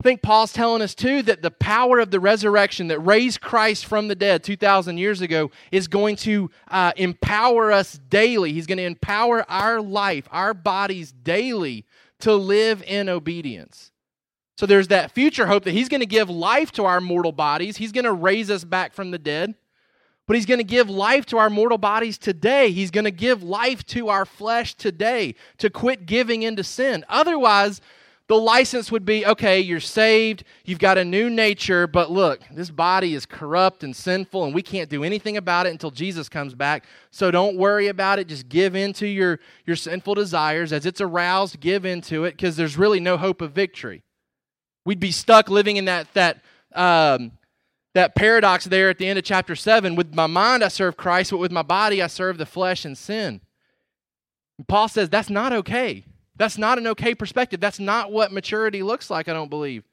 [0.00, 3.86] I think Paul's telling us too that the power of the resurrection that raised Christ
[3.86, 8.52] from the dead 2,000 years ago is going to uh, empower us daily.
[8.52, 11.86] He's going to empower our life, our bodies daily
[12.20, 13.92] to live in obedience.
[14.56, 17.76] So there's that future hope that He's going to give life to our mortal bodies,
[17.76, 19.54] He's going to raise us back from the dead.
[20.26, 22.70] But He's going to give life to our mortal bodies today.
[22.70, 27.04] He's going to give life to our flesh today to quit giving into sin.
[27.10, 27.82] Otherwise,
[28.26, 32.70] the license would be okay, you're saved, you've got a new nature, but look, this
[32.70, 36.54] body is corrupt and sinful, and we can't do anything about it until Jesus comes
[36.54, 36.86] back.
[37.10, 38.28] So don't worry about it.
[38.28, 40.72] Just give in to your, your sinful desires.
[40.72, 44.02] As it's aroused, give into it because there's really no hope of victory.
[44.86, 46.42] We'd be stuck living in that, that,
[46.74, 47.32] um,
[47.94, 49.96] that paradox there at the end of chapter 7.
[49.96, 52.96] With my mind, I serve Christ, but with my body, I serve the flesh and
[52.96, 53.42] sin.
[54.56, 56.04] And Paul says that's not okay.
[56.36, 57.60] That's not an okay perspective.
[57.60, 59.84] That's not what maturity looks like, I don't believe.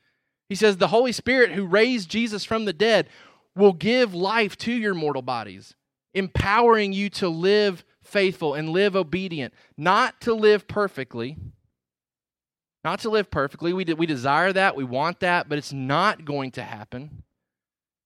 [0.49, 3.07] He says the Holy Spirit who raised Jesus from the dead
[3.55, 5.75] will give life to your mortal bodies,
[6.13, 11.37] empowering you to live faithful and live obedient, not to live perfectly.
[12.83, 13.73] Not to live perfectly.
[13.73, 17.23] We, de- we desire that, we want that, but it's not going to happen.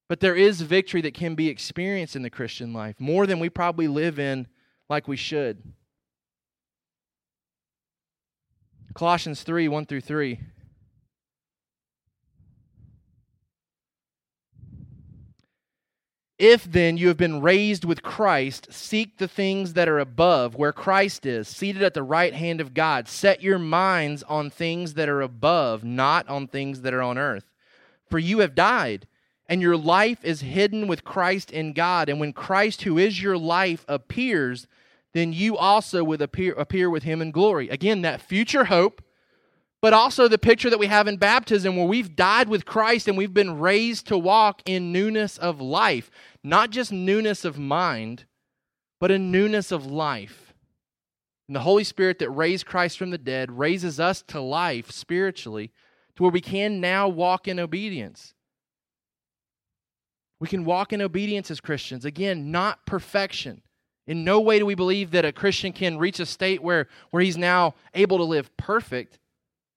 [0.09, 3.49] But there is victory that can be experienced in the Christian life, more than we
[3.49, 4.47] probably live in
[4.89, 5.63] like we should.
[8.95, 10.39] Colossians 3 1 through 3.
[16.37, 20.73] If then you have been raised with Christ, seek the things that are above, where
[20.73, 23.07] Christ is, seated at the right hand of God.
[23.07, 27.51] Set your minds on things that are above, not on things that are on earth.
[28.09, 29.07] For you have died,
[29.47, 32.09] and your life is hidden with Christ in God.
[32.09, 34.67] And when Christ, who is your life, appears,
[35.15, 37.69] then you also will appear, appear with him in glory.
[37.69, 39.01] Again, that future hope,
[39.81, 43.17] but also the picture that we have in baptism where we've died with Christ and
[43.17, 46.11] we've been raised to walk in newness of life.
[46.43, 48.25] Not just newness of mind,
[48.99, 50.53] but a newness of life.
[51.47, 55.71] And the Holy Spirit that raised Christ from the dead raises us to life spiritually
[56.17, 58.33] to where we can now walk in obedience.
[60.41, 62.03] We can walk in obedience as Christians.
[62.03, 63.61] Again, not perfection
[64.07, 67.23] in no way do we believe that a Christian can reach a state where, where
[67.23, 69.19] he's now able to live perfect.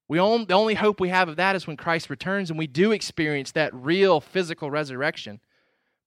[0.09, 2.93] We the only hope we have of that is when Christ returns and we do
[2.93, 5.41] experience that real physical resurrection.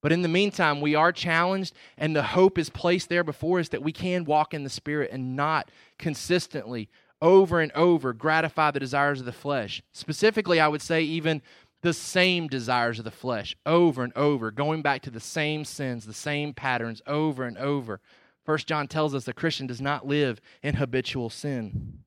[0.01, 3.69] But in the meantime, we are challenged, and the hope is placed there before us
[3.69, 6.89] that we can walk in the Spirit and not consistently,
[7.21, 9.83] over and over, gratify the desires of the flesh.
[9.93, 11.43] Specifically, I would say, even
[11.81, 16.05] the same desires of the flesh over and over, going back to the same sins,
[16.05, 17.99] the same patterns over and over.
[18.45, 21.99] First John tells us the Christian does not live in habitual sin.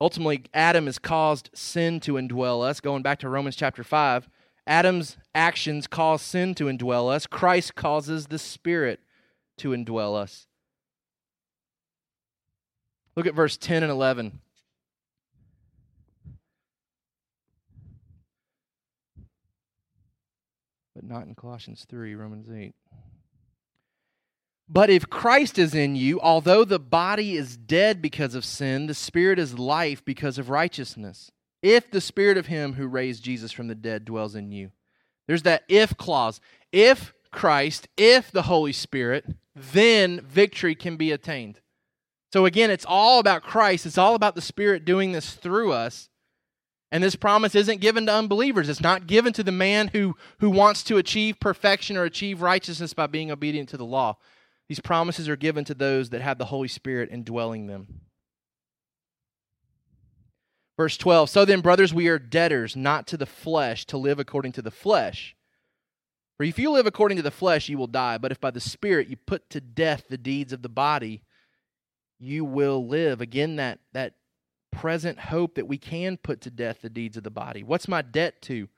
[0.00, 2.80] Ultimately, Adam has caused sin to indwell us.
[2.80, 4.28] Going back to Romans chapter 5,
[4.66, 7.26] Adam's actions cause sin to indwell us.
[7.26, 9.00] Christ causes the Spirit
[9.56, 10.46] to indwell us.
[13.16, 14.38] Look at verse 10 and 11.
[20.98, 22.74] But not in Colossians 3, Romans 8.
[24.68, 28.94] But if Christ is in you, although the body is dead because of sin, the
[28.94, 31.30] spirit is life because of righteousness.
[31.62, 34.72] If the spirit of him who raised Jesus from the dead dwells in you.
[35.28, 36.40] There's that if clause.
[36.72, 41.60] If Christ, if the Holy Spirit, then victory can be attained.
[42.32, 43.86] So again, it's all about Christ.
[43.86, 46.08] It's all about the Spirit doing this through us.
[46.90, 48.68] And this promise isn't given to unbelievers.
[48.68, 52.94] It's not given to the man who, who wants to achieve perfection or achieve righteousness
[52.94, 54.16] by being obedient to the law.
[54.68, 58.00] These promises are given to those that have the Holy Spirit indwelling them.
[60.78, 64.52] Verse 12 So then, brothers, we are debtors, not to the flesh, to live according
[64.52, 65.36] to the flesh.
[66.36, 68.16] For if you live according to the flesh, you will die.
[68.16, 71.22] But if by the Spirit you put to death the deeds of the body,
[72.20, 73.20] you will live.
[73.20, 74.14] Again, that, that
[74.78, 77.64] present hope that we can put to death the deeds of the body.
[77.64, 78.68] What's my debt to?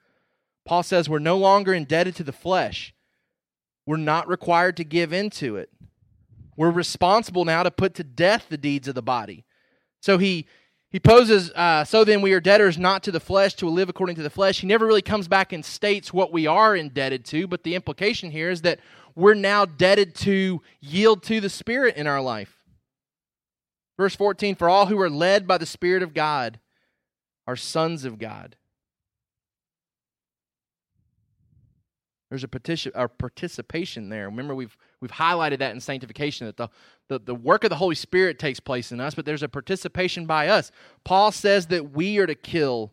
[0.64, 2.94] Paul says we're no longer indebted to the flesh.
[3.84, 5.68] We're not required to give into it.
[6.56, 9.44] We're responsible now to put to death the deeds of the body.
[10.00, 10.46] So he
[10.90, 14.16] he poses, uh, so then we are debtors not to the flesh to live according
[14.16, 14.60] to the flesh.
[14.60, 18.32] He never really comes back and states what we are indebted to, but the implication
[18.32, 18.80] here is that
[19.14, 22.60] we're now debted to yield to the Spirit in our life.
[24.01, 26.59] Verse 14 For all who are led by the Spirit of God
[27.46, 28.57] are sons of God.
[32.31, 34.31] There's a, petition, a participation there.
[34.31, 36.69] Remember, we've, we've highlighted that in sanctification that the,
[37.09, 40.25] the, the work of the Holy Spirit takes place in us, but there's a participation
[40.25, 40.73] by us.
[41.05, 42.92] Paul says that we are to kill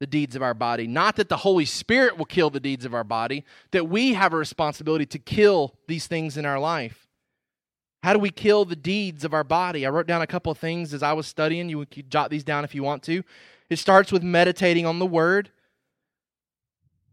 [0.00, 0.86] the deeds of our body.
[0.86, 4.32] Not that the Holy Spirit will kill the deeds of our body, that we have
[4.32, 7.03] a responsibility to kill these things in our life.
[8.04, 9.86] How do we kill the deeds of our body?
[9.86, 11.70] I wrote down a couple of things as I was studying.
[11.70, 13.22] You can jot these down if you want to.
[13.70, 15.50] It starts with meditating on the Word.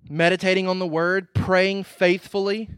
[0.09, 2.69] meditating on the word, praying faithfully.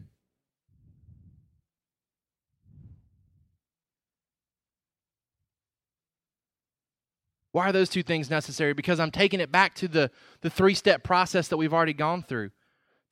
[7.52, 8.74] Why are those two things necessary?
[8.74, 10.10] Because I'm taking it back to the,
[10.40, 12.50] the three step process that we've already gone through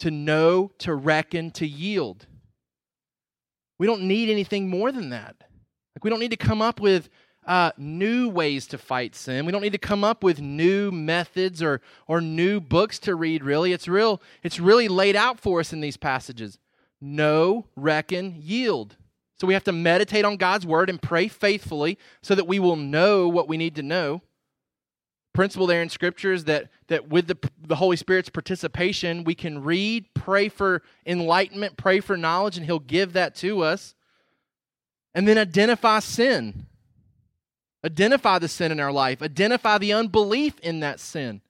[0.00, 2.26] to know, to reckon, to yield.
[3.78, 5.36] We don't need anything more than that.
[5.40, 7.08] Like, we don't need to come up with
[7.46, 9.46] uh, new ways to fight sin.
[9.46, 13.42] We don't need to come up with new methods or, or new books to read,
[13.42, 13.72] really.
[13.72, 16.58] It's, real, it's really laid out for us in these passages.
[17.00, 18.96] Know, reckon, yield.
[19.40, 22.76] So we have to meditate on God's word and pray faithfully so that we will
[22.76, 24.22] know what we need to know
[25.32, 29.62] principle there in scripture is that, that with the, the Holy Spirit's participation, we can
[29.62, 33.94] read, pray for enlightenment, pray for knowledge, and He'll give that to us.
[35.14, 36.66] And then identify sin.
[37.84, 41.40] Identify the sin in our life, identify the unbelief in that sin.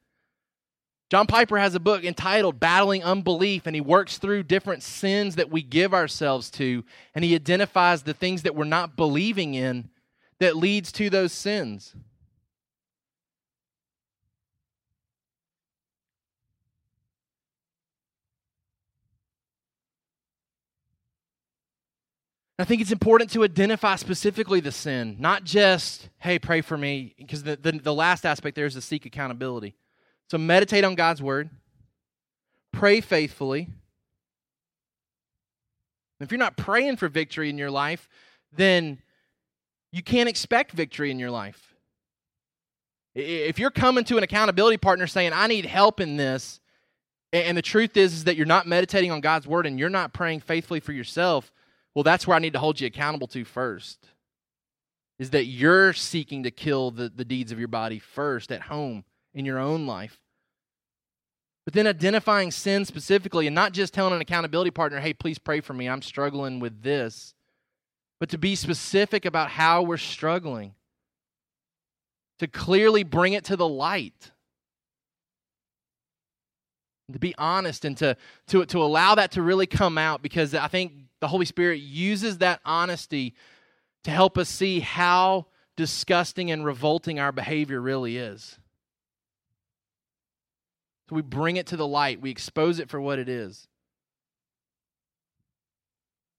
[1.10, 5.50] John Piper has a book entitled Battling Unbelief, and he works through different sins that
[5.50, 9.90] we give ourselves to, and he identifies the things that we're not believing in
[10.38, 11.94] that leads to those sins.
[22.62, 27.12] I think it's important to identify specifically the sin, not just, hey, pray for me,
[27.18, 29.74] because the, the, the, last aspect there is to seek accountability.
[30.30, 31.50] So meditate on God's word,
[32.70, 33.68] pray faithfully.
[36.20, 38.08] If you're not praying for victory in your life,
[38.52, 39.02] then
[39.90, 41.74] you can't expect victory in your life.
[43.16, 46.60] If you're coming to an accountability partner saying, I need help in this,
[47.32, 50.12] and the truth is, is that you're not meditating on God's word and you're not
[50.12, 51.52] praying faithfully for yourself,
[51.94, 54.08] well, that's where I need to hold you accountable to first.
[55.18, 59.04] Is that you're seeking to kill the, the deeds of your body first at home
[59.34, 60.18] in your own life.
[61.64, 65.60] But then identifying sin specifically and not just telling an accountability partner, hey, please pray
[65.60, 67.34] for me, I'm struggling with this,
[68.18, 70.74] but to be specific about how we're struggling,
[72.40, 74.32] to clearly bring it to the light
[77.12, 78.16] to be honest and to,
[78.48, 82.38] to, to allow that to really come out because I think the Holy Spirit uses
[82.38, 83.36] that honesty
[84.02, 85.46] to help us see how
[85.76, 88.58] disgusting and revolting our behavior really is.
[91.08, 93.68] So we bring it to the light, we expose it for what it is.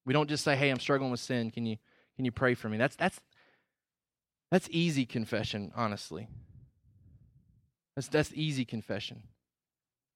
[0.04, 1.50] We don't just say, "Hey, I'm struggling with sin.
[1.50, 1.78] Can you
[2.16, 3.18] can you pray for me?" That's that's
[4.50, 6.28] that's easy confession, honestly.
[7.96, 9.22] That's that's easy confession.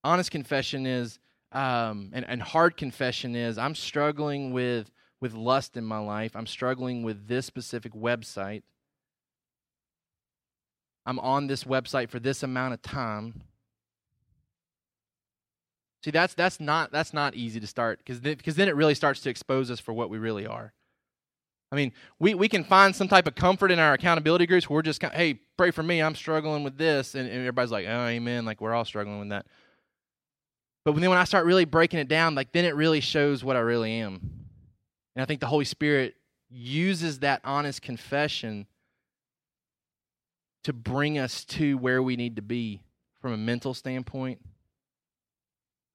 [0.05, 1.19] Honest confession is
[1.53, 4.91] um, and, and hard confession is I'm struggling with
[5.21, 6.37] with lust in my life.
[6.37, 8.63] I'm struggling with this specific website.
[11.07, 13.43] I'm on this website for this amount of time.
[16.05, 19.21] See, that's that's not that's not easy to start because because then it really starts
[19.21, 20.73] to expose us for what we really are.
[21.71, 24.77] I mean, we, we can find some type of comfort in our accountability groups where
[24.77, 26.01] we're just hey, pray for me.
[26.01, 28.45] I'm struggling with this, and, and everybody's like, oh, amen.
[28.45, 29.47] Like we're all struggling with that.
[30.85, 33.57] But then when I start really breaking it down, like then it really shows what
[33.57, 34.21] I really am.
[35.15, 36.15] And I think the Holy Spirit
[36.49, 38.67] uses that honest confession
[40.65, 42.83] to bring us to where we need to be
[43.21, 44.41] from a mental standpoint.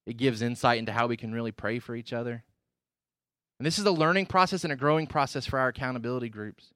[0.06, 2.44] It gives insight into how we can really pray for each other.
[3.58, 6.72] And this is a learning process and a growing process for our accountability groups.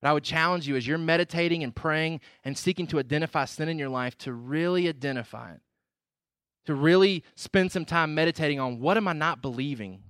[0.00, 3.68] But I would challenge you as you're meditating and praying and seeking to identify sin
[3.68, 5.60] in your life to really identify it
[6.66, 10.02] to really spend some time meditating on what am I not believing?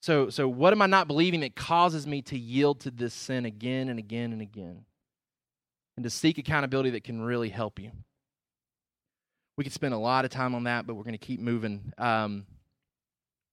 [0.00, 3.44] So, so what am I not believing that causes me to yield to this sin
[3.44, 4.84] again and again and again?
[5.96, 7.90] And to seek accountability that can really help you.
[9.56, 11.92] We could spend a lot of time on that, but we're going to keep moving.
[11.98, 12.46] Um,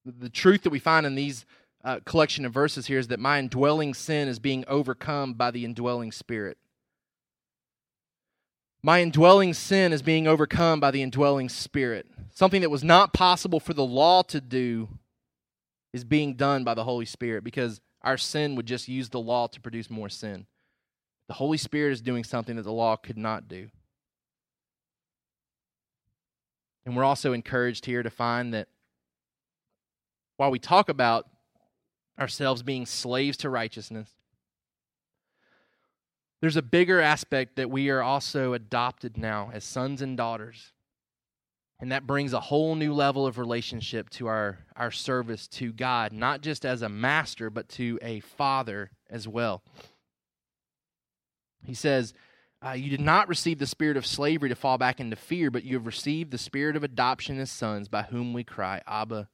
[0.05, 1.45] the truth that we find in these
[1.83, 5.65] uh, collection of verses here is that my indwelling sin is being overcome by the
[5.65, 6.57] indwelling spirit.
[8.85, 12.05] My indwelling sin is being overcome by the indwelling spirit.
[12.31, 14.87] Something that was not possible for the law to do
[15.91, 19.47] is being done by the Holy Spirit because our sin would just use the law
[19.47, 20.45] to produce more sin.
[21.29, 23.69] The Holy Spirit is doing something that the law could not do.
[26.85, 28.67] And we're also encouraged here to find that
[30.37, 31.27] while we talk about
[32.19, 34.11] ourselves being slaves to righteousness,
[36.45, 40.73] there's a bigger aspect that we are also adopted now as sons and daughters.
[41.79, 46.13] And that brings a whole new level of relationship to our, our service to God,
[46.13, 49.63] not just as a master, but to a father as well.
[51.63, 52.13] He says,
[52.63, 55.63] uh, you did not receive the spirit of slavery to fall back into fear, but
[55.63, 59.29] you have received the spirit of adoption as sons, by whom we cry, Abba,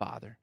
[0.00, 0.36] Father.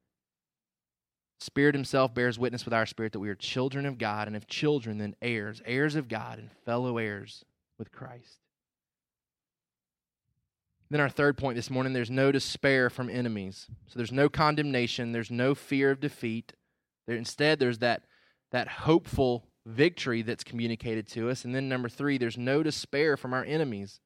[1.40, 4.48] Spirit Himself bears witness with our spirit that we are children of God, and if
[4.48, 7.46] children, then heirs, heirs of God, and fellow heirs
[7.78, 8.40] with Christ.
[10.90, 13.68] Then, our third point this morning there's no despair from enemies.
[13.88, 16.54] So, there's no condemnation, there's no fear of defeat.
[17.06, 18.04] There, instead, there's that,
[18.52, 21.46] that hopeful victory that's communicated to us.
[21.46, 24.00] And then, number three, there's no despair from our enemies.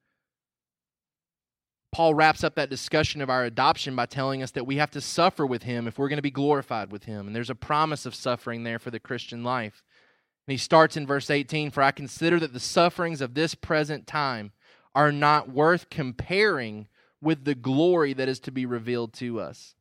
[1.92, 5.02] Paul wraps up that discussion of our adoption by telling us that we have to
[5.02, 7.28] suffer with him if we're going to be glorified with him.
[7.28, 9.84] And there's a promise of suffering there for the Christian life.
[10.48, 14.08] And he starts in verse 18 For I consider that the sufferings of this present
[14.08, 14.54] time
[14.96, 16.88] are not worth comparing
[17.22, 19.76] with the glory that is to be revealed to us.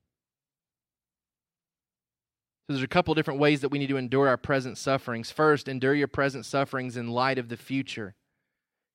[2.66, 5.30] So there's a couple different ways that we need to endure our present sufferings.
[5.30, 8.14] First, endure your present sufferings in light of the future.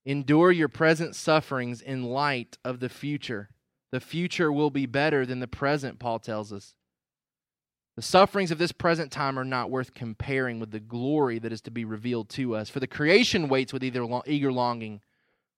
[0.06, 3.50] Endure your present sufferings in light of the future.
[3.92, 6.76] The future will be better than the present, Paul tells us.
[7.96, 11.62] The sufferings of this present time are not worth comparing with the glory that is
[11.62, 12.70] to be revealed to us.
[12.70, 15.02] For the creation waits with eager longing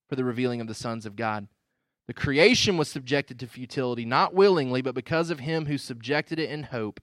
[0.07, 1.47] for the revealing of the sons of God.
[2.05, 6.49] The creation was subjected to futility, not willingly, but because of him who subjected it
[6.49, 7.01] in hope,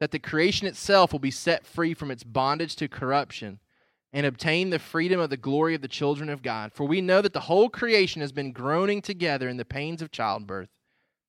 [0.00, 3.60] that the creation itself will be set free from its bondage to corruption
[4.14, 6.72] and obtain the freedom of the glory of the children of God.
[6.72, 10.12] For we know that the whole creation has been groaning together in the pains of
[10.12, 10.68] childbirth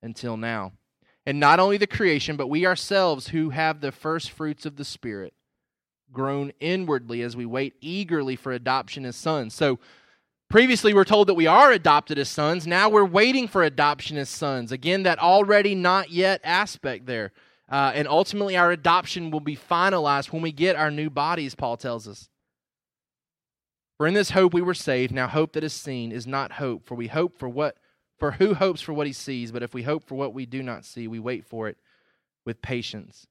[0.04, 0.72] until now.
[1.26, 4.86] And not only the creation, but we ourselves who have the first fruits of the
[4.86, 5.34] Spirit
[6.14, 9.54] groan inwardly as we wait eagerly for adoption as sons.
[9.54, 9.80] So,
[10.48, 12.68] Previously, we're told that we are adopted as sons.
[12.68, 14.72] Now we're waiting for adoption as sons.
[14.72, 17.32] Again, that already not yet aspect there.
[17.68, 21.78] Uh, and ultimately, our adoption will be finalized when we get our new bodies, Paul
[21.78, 22.30] tells us.
[23.98, 25.14] For in this hope we were saved.
[25.14, 27.78] Now, hope that is seen is not hope, for we hope for what,
[28.18, 29.52] for who hopes for what he sees?
[29.52, 31.78] But if we hope for what we do not see, we wait for it
[32.46, 33.28] with patience.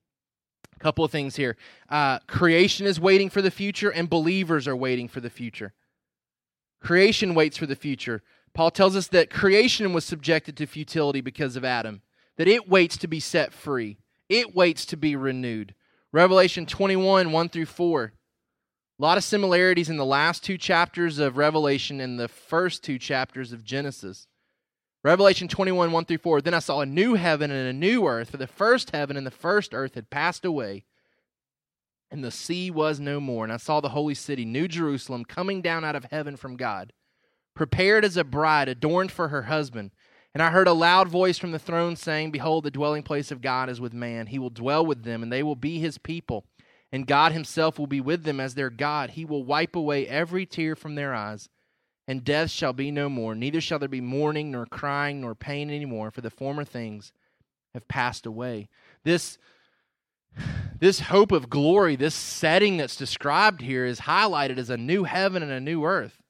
[0.75, 1.57] A couple of things here.
[1.89, 5.73] Uh, creation is waiting for the future, and believers are waiting for the future.
[6.81, 8.23] Creation waits for the future.
[8.55, 12.03] Paul tells us that creation was subjected to futility because of Adam,
[12.37, 13.99] that it waits to be set free,
[14.29, 15.75] it waits to be renewed.
[16.13, 18.13] Revelation 21 1 through 4.
[18.99, 22.99] A lot of similarities in the last two chapters of Revelation and the first two
[22.99, 24.29] chapters of Genesis.
[25.03, 26.41] Revelation 21 1 through 4.
[26.41, 29.27] Then I saw a new heaven and a new earth, for the first heaven and
[29.27, 30.85] the first earth had passed away
[32.15, 33.43] and the sea was no more.
[33.43, 36.93] And I saw the holy city, New Jerusalem, coming down out of heaven from God,
[37.55, 39.91] prepared as a bride adorned for her husband.
[40.33, 43.43] And I heard a loud voice from the throne saying, Behold, the dwelling place of
[43.43, 44.29] God is with man.
[44.29, 46.45] He will dwell with them, and they will be his people.
[46.95, 49.11] And God himself will be with them as their God.
[49.11, 51.49] He will wipe away every tear from their eyes.
[52.07, 53.35] And death shall be no more.
[53.35, 57.13] Neither shall there be mourning, nor crying, nor pain any more, for the former things
[57.73, 58.69] have passed away.
[59.03, 59.39] This
[60.79, 65.43] this hope of glory, this setting that's described here, is highlighted as a new heaven
[65.43, 66.23] and a new earth.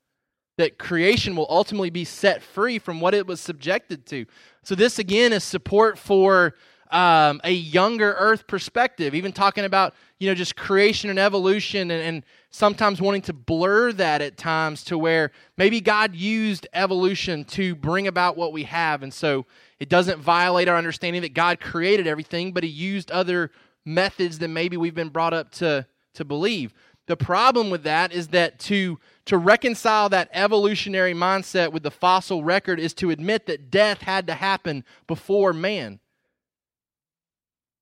[0.56, 4.24] That creation will ultimately be set free from what it was subjected to.
[4.62, 6.54] So, this again is support for
[6.90, 12.02] um, a younger earth perspective, even talking about, you know, just creation and evolution and,
[12.02, 17.74] and sometimes wanting to blur that at times to where maybe God used evolution to
[17.74, 19.02] bring about what we have.
[19.02, 19.46] And so
[19.80, 23.50] it doesn't violate our understanding that God created everything, but He used other
[23.84, 26.72] methods than maybe we've been brought up to, to believe.
[27.06, 32.42] The problem with that is that to, to reconcile that evolutionary mindset with the fossil
[32.42, 36.00] record is to admit that death had to happen before man.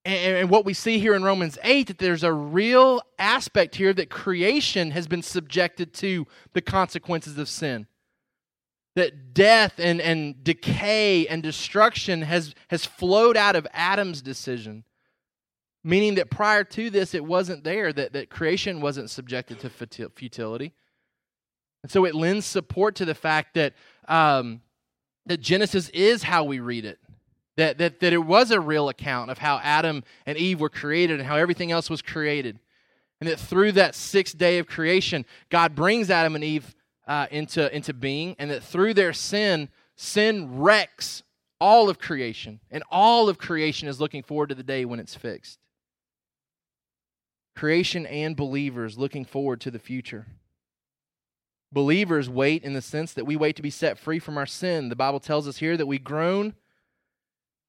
[0.05, 3.93] And, and what we see here in Romans 8, that there's a real aspect here
[3.93, 7.87] that creation has been subjected to the consequences of sin.
[8.95, 14.85] That death and, and decay and destruction has, has flowed out of Adam's decision.
[15.85, 19.71] Meaning that prior to this it wasn't there that, that creation wasn't subjected to
[20.11, 20.75] futility.
[21.83, 23.75] And so it lends support to the fact that
[24.07, 24.61] um,
[25.27, 26.99] that genesis is how we read it
[27.57, 31.19] that, that, that it was a real account of how adam and eve were created
[31.19, 32.59] and how everything else was created
[33.21, 36.75] and that through that sixth day of creation god brings adam and eve
[37.07, 41.23] uh, into, into being and that through their sin sin wrecks
[41.61, 45.15] all of creation and all of creation is looking forward to the day when it's
[45.15, 45.59] fixed
[47.55, 50.27] creation and believers looking forward to the future.
[51.71, 54.89] Believers wait in the sense that we wait to be set free from our sin.
[54.89, 56.55] The Bible tells us here that we groan.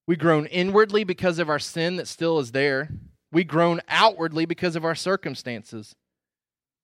[0.06, 2.90] We groan inwardly because of our sin that still is there.
[3.32, 5.96] We groan outwardly because of our circumstances.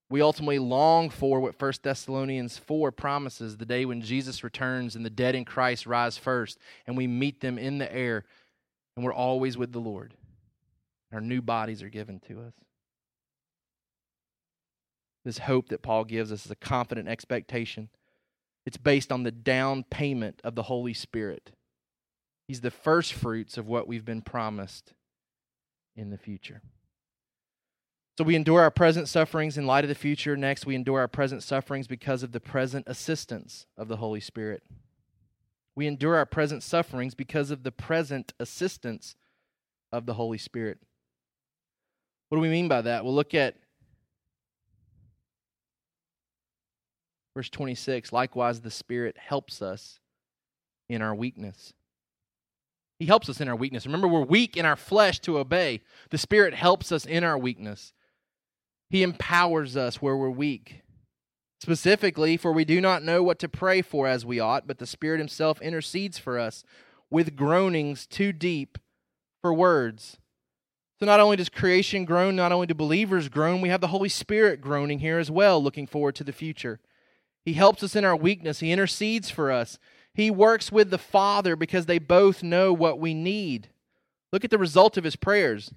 [0.10, 5.06] We ultimately long for what 1 Thessalonians 4 promises the day when Jesus returns and
[5.06, 6.58] the dead in Christ rise first,
[6.88, 8.26] and we meet them in the air,
[8.96, 10.16] and we're always with the Lord.
[11.14, 12.54] Our new bodies are given to us.
[15.26, 17.90] This hope that Paul gives us is a confident expectation.
[18.66, 21.52] It's based on the down payment of the Holy Spirit.
[22.50, 24.96] He's the first fruits of what we've been promised
[25.96, 26.64] in the future.
[28.18, 30.36] So we endure our present sufferings in light of the future.
[30.36, 34.64] Next, we endure our present sufferings because of the present assistance of the Holy Spirit.
[35.76, 39.14] We endure our present sufferings because of the present assistance
[39.92, 40.80] of the Holy Spirit.
[42.30, 43.06] What do we mean by that?
[43.06, 43.58] We'll look at
[47.36, 48.12] verse 26.
[48.12, 50.00] Likewise, the Spirit helps us
[50.90, 51.74] in our weakness.
[53.00, 53.86] He helps us in our weakness.
[53.86, 55.82] Remember, we're weak in our flesh to obey.
[56.10, 57.94] The Spirit helps us in our weakness.
[58.90, 60.82] He empowers us where we're weak.
[61.62, 64.86] Specifically, for we do not know what to pray for as we ought, but the
[64.86, 66.64] Spirit Himself intercedes for us
[67.10, 68.78] with groanings too deep
[69.42, 70.18] for words.
[71.00, 74.10] So, not only does creation groan, not only do believers groan, we have the Holy
[74.10, 76.80] Spirit groaning here as well, looking forward to the future.
[77.46, 79.80] He helps us in our weakness, He intercedes for us.
[80.20, 83.70] He works with the Father because they both know what we need.
[84.34, 85.72] Look at the result of His prayers.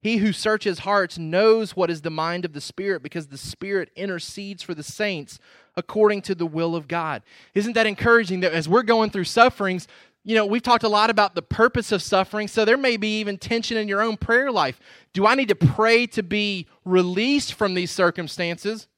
[0.00, 3.90] He who searches hearts knows what is the mind of the Spirit because the Spirit
[3.94, 5.38] intercedes for the saints
[5.76, 7.22] according to the will of God.
[7.54, 9.86] Isn't that encouraging that as we're going through sufferings,
[10.24, 13.20] you know, we've talked a lot about the purpose of suffering, so there may be
[13.20, 14.80] even tension in your own prayer life.
[15.12, 18.88] Do I need to pray to be released from these circumstances?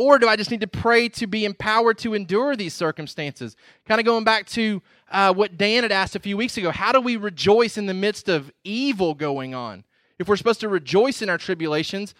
[0.00, 3.54] Or do I just need to pray to be empowered to endure these circumstances?
[3.86, 4.80] Kind of going back to
[5.10, 7.92] uh, what Dan had asked a few weeks ago how do we rejoice in the
[7.92, 9.84] midst of evil going on?
[10.18, 12.14] If we're supposed to rejoice in our tribulations,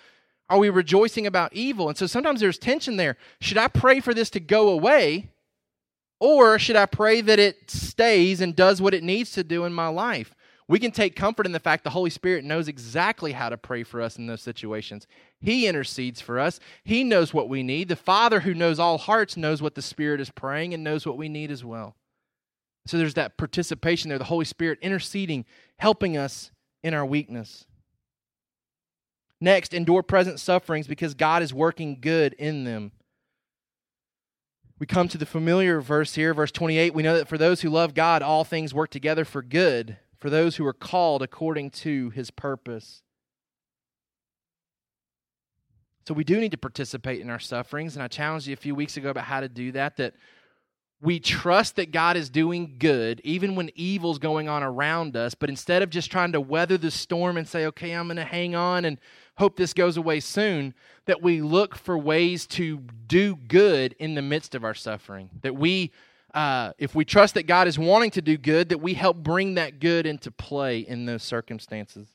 [0.51, 1.89] are we rejoicing about evil?
[1.89, 3.17] And so sometimes there's tension there.
[3.41, 5.31] Should I pray for this to go away?
[6.21, 9.73] Or should I pray that it stays and does what it needs to do in
[9.73, 10.35] my life?
[10.71, 13.83] We can take comfort in the fact the Holy Spirit knows exactly how to pray
[13.83, 15.09] for us in those situations.
[15.41, 17.89] He intercedes for us, He knows what we need.
[17.89, 21.19] The Father, who knows all hearts, knows what the Spirit is praying and knows what
[21.19, 21.97] we need as well.
[22.87, 25.45] So there's that participation there, the Holy Spirit interceding,
[25.81, 26.53] helping us
[26.85, 27.67] in our weakness.
[29.41, 32.93] Next, endure present sufferings because God is working good in them.
[34.79, 36.95] We come to the familiar verse here, verse 28.
[36.95, 40.31] We know that for those who love God, all things work together for good, for
[40.31, 43.03] those who are called according to his purpose.
[46.07, 48.75] So we do need to participate in our sufferings, and I challenged you a few
[48.75, 49.97] weeks ago about how to do that.
[49.97, 50.15] That
[51.01, 55.49] we trust that God is doing good even when evil's going on around us, but
[55.49, 58.55] instead of just trying to weather the storm and say, okay, I'm going to hang
[58.55, 58.99] on and
[59.39, 60.75] hope this goes away soon,
[61.07, 65.31] that we look for ways to do good in the midst of our suffering.
[65.41, 65.93] That we,
[66.35, 69.55] uh, if we trust that God is wanting to do good, that we help bring
[69.55, 72.09] that good into play in those circumstances.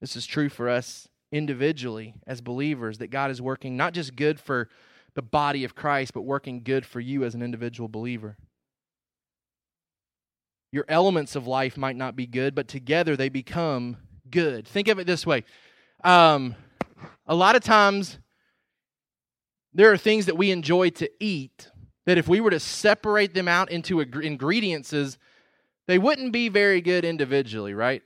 [0.00, 4.38] This is true for us individually as believers that God is working not just good
[4.38, 4.68] for
[5.14, 8.36] the body of Christ, but working good for you as an individual believer.
[10.72, 13.96] Your elements of life might not be good, but together they become
[14.30, 14.66] good.
[14.66, 15.44] Think of it this way
[16.02, 16.54] um,
[17.26, 18.18] a lot of times,
[19.74, 21.70] there are things that we enjoy to eat
[22.06, 24.94] that if we were to separate them out into ingredients,
[25.86, 28.02] they wouldn't be very good individually, right?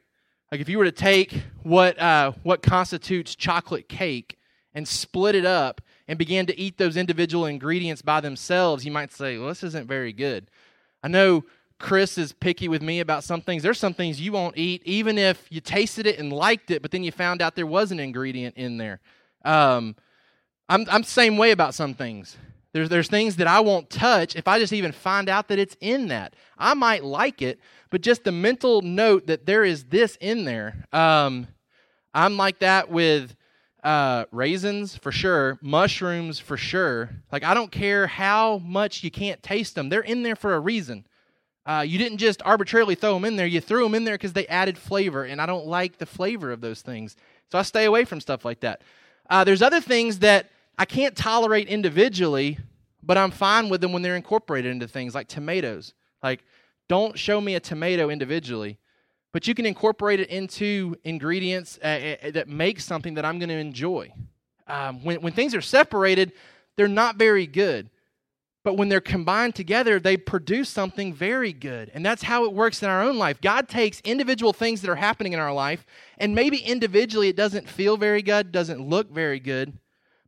[0.51, 4.39] Like if you were to take what uh, what constitutes chocolate cake
[4.75, 9.13] and split it up and began to eat those individual ingredients by themselves, you might
[9.13, 10.51] say, "Well, this isn't very good."
[11.03, 11.45] I know
[11.79, 13.63] Chris is picky with me about some things.
[13.63, 16.91] There's some things you won't eat, even if you tasted it and liked it, but
[16.91, 19.01] then you found out there was an ingredient in there.
[19.45, 19.97] Um,
[20.69, 22.37] I'm I'm same way about some things.
[22.73, 25.77] There's, there's things that I won't touch if I just even find out that it's
[25.81, 26.35] in that.
[26.59, 27.61] I might like it,
[27.91, 30.85] but just the mental note that there is this in there.
[30.93, 31.49] Um,
[32.13, 33.35] I'm like that with
[33.83, 37.11] uh, raisins for sure, mushrooms for sure.
[37.33, 40.61] Like, I don't care how much you can't taste them, they're in there for a
[40.61, 41.07] reason.
[41.65, 44.33] Uh, you didn't just arbitrarily throw them in there, you threw them in there because
[44.35, 47.17] they added flavor, and I don't like the flavor of those things.
[47.51, 48.83] So I stay away from stuff like that.
[49.31, 52.59] Uh, there's other things that I can't tolerate individually,
[53.03, 55.93] but I'm fine with them when they're incorporated into things like tomatoes.
[56.23, 56.45] Like,
[56.89, 58.79] don't show me a tomato individually,
[59.33, 63.49] but you can incorporate it into ingredients uh, uh, that make something that I'm going
[63.49, 64.13] to enjoy.
[64.69, 66.33] Um, when, when things are separated,
[66.77, 67.91] they're not very good.
[68.65, 71.91] But when they're combined together, they produce something very good.
[71.95, 73.41] And that's how it works in our own life.
[73.41, 75.87] God takes individual things that are happening in our life,
[76.19, 79.73] and maybe individually it doesn't feel very good, doesn't look very good.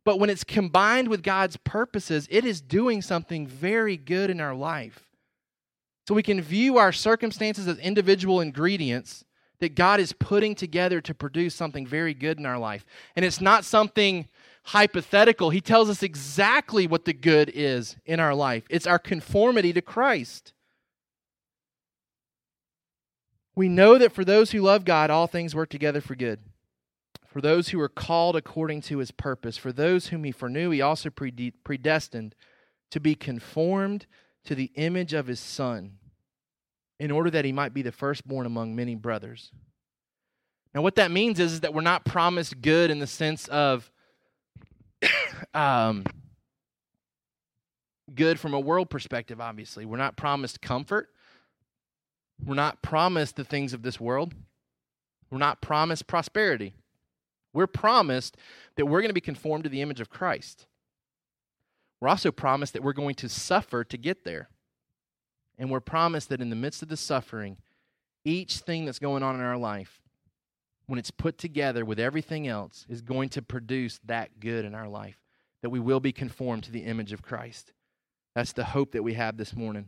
[0.03, 4.55] But when it's combined with God's purposes, it is doing something very good in our
[4.55, 5.07] life.
[6.07, 9.23] So we can view our circumstances as individual ingredients
[9.59, 12.83] that God is putting together to produce something very good in our life.
[13.15, 14.27] And it's not something
[14.63, 15.51] hypothetical.
[15.51, 19.81] He tells us exactly what the good is in our life it's our conformity to
[19.81, 20.53] Christ.
[23.55, 26.39] We know that for those who love God, all things work together for good
[27.31, 30.81] for those who are called according to his purpose, for those whom he foreknew, he
[30.81, 32.35] also predestined
[32.89, 34.05] to be conformed
[34.43, 35.93] to the image of his Son,
[36.99, 39.53] in order that he might be the firstborn among many brothers.
[40.75, 43.89] Now, what that means is, is that we're not promised good in the sense of
[45.53, 46.03] um,
[48.13, 49.85] good from a world perspective, obviously.
[49.85, 51.07] We're not promised comfort.
[52.43, 54.33] We're not promised the things of this world.
[55.29, 56.73] We're not promised prosperity.
[57.53, 58.37] We're promised
[58.75, 60.67] that we're going to be conformed to the image of Christ.
[61.99, 64.49] We're also promised that we're going to suffer to get there.
[65.57, 67.57] And we're promised that in the midst of the suffering,
[68.25, 70.01] each thing that's going on in our life,
[70.87, 74.87] when it's put together with everything else, is going to produce that good in our
[74.87, 75.19] life,
[75.61, 77.73] that we will be conformed to the image of Christ.
[78.35, 79.87] That's the hope that we have this morning.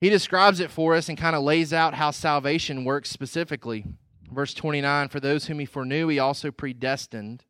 [0.00, 3.84] He describes it for us and kind of lays out how salvation works specifically.
[4.30, 7.44] Verse 29 For those whom he foreknew, he also predestined.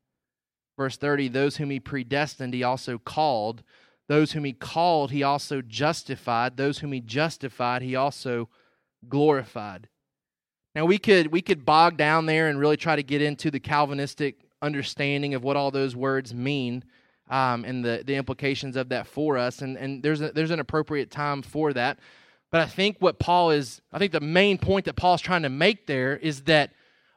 [0.76, 3.62] Verse 30 Those whom he predestined, he also called.
[4.09, 6.57] Those whom he called, he also justified.
[6.57, 8.49] Those whom he justified, he also
[9.09, 9.89] glorified.
[10.74, 13.61] Now we could we could bog down there and really try to get into the
[13.61, 16.85] Calvinistic understanding of what all those words mean
[17.28, 19.62] um, and the, the implications of that for us.
[19.62, 21.99] And and there's a, there's an appropriate time for that.
[22.51, 25.49] But I think what Paul is, I think the main point that Paul's trying to
[25.49, 26.73] make there is that,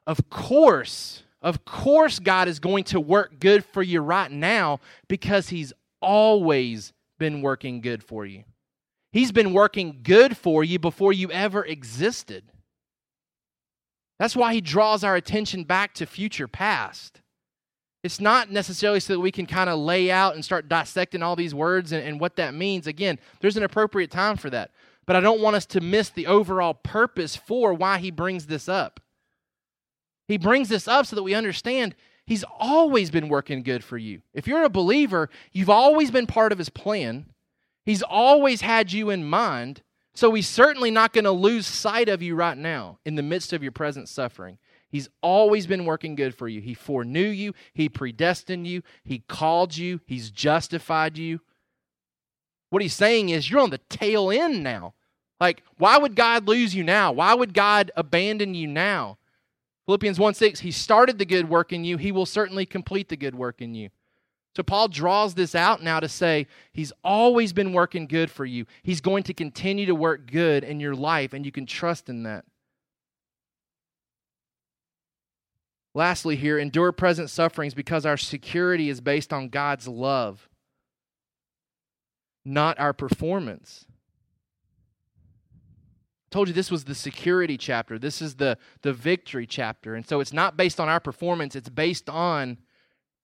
[0.06, 5.50] of course, of course, God is going to work good for you right now because
[5.50, 8.44] He's always been working good for you.
[9.12, 12.44] He's been working good for you before you ever existed.
[14.20, 17.20] That's why He draws our attention back to future past.
[18.04, 21.36] It's not necessarily so that we can kind of lay out and start dissecting all
[21.36, 22.86] these words and, and what that means.
[22.86, 24.72] Again, there's an appropriate time for that.
[25.06, 28.70] But I don't want us to miss the overall purpose for why he brings this
[28.70, 29.00] up.
[30.28, 31.96] He brings this up so that we understand
[32.26, 34.22] he's always been working good for you.
[34.34, 37.26] If you're a believer, you've always been part of his plan.
[37.86, 39.82] He's always had you in mind.
[40.16, 43.52] So he's certainly not going to lose sight of you right now in the midst
[43.52, 44.58] of your present suffering.
[44.90, 46.62] He's always been working good for you.
[46.62, 51.42] He foreknew you, he predestined you, he called you, he's justified you.
[52.74, 54.96] What he's saying is, you're on the tail end now.
[55.40, 57.12] Like, why would God lose you now?
[57.12, 59.20] Why would God abandon you now?
[59.86, 63.16] Philippians 1 6, He started the good work in you, He will certainly complete the
[63.16, 63.92] good work in you.
[64.56, 68.66] So Paul draws this out now to say he's always been working good for you.
[68.82, 72.24] He's going to continue to work good in your life, and you can trust in
[72.24, 72.44] that.
[75.94, 80.50] Lastly, here, endure present sufferings because our security is based on God's love
[82.46, 83.86] not our performance.
[86.28, 88.00] I told you this was the security chapter.
[88.00, 89.96] This is the, the victory chapter.
[89.96, 92.58] And so it's not based on our performance, it's based on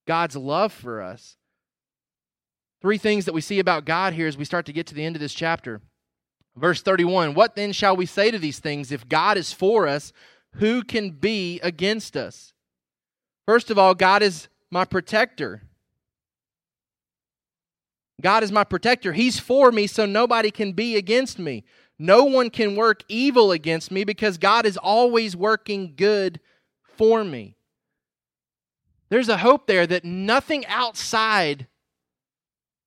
[0.06, 1.38] God's love for us.
[2.82, 5.04] Three things that we see about God here as we start to get to the
[5.04, 5.82] end of this chapter.
[6.56, 8.92] Verse 31 What then shall we say to these things?
[8.92, 10.14] If God is for us,
[10.54, 12.54] who can be against us?
[13.46, 15.64] First of all, God is my protector.
[18.22, 19.14] God is my protector.
[19.14, 21.64] He's for me, so nobody can be against me.
[21.98, 26.40] No one can work evil against me because God is always working good
[26.98, 27.56] for me.
[29.10, 31.68] There's a hope there that nothing outside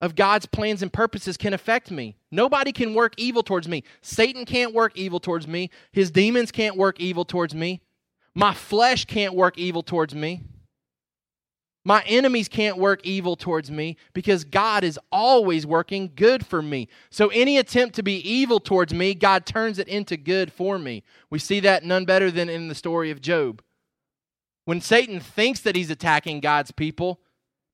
[0.01, 2.17] of God's plans and purposes can affect me.
[2.31, 3.85] Nobody can work evil towards me.
[4.01, 5.71] Satan can't work evil towards me.
[5.93, 7.81] His demons can't work evil towards me.
[8.35, 10.43] My flesh can't work evil towards me.
[11.85, 16.89] My enemies can't work evil towards me because God is always working good for me.
[17.11, 21.03] So any attempt to be evil towards me, God turns it into good for me.
[21.29, 23.63] We see that none better than in the story of Job.
[24.65, 27.21] When Satan thinks that he's attacking God's people,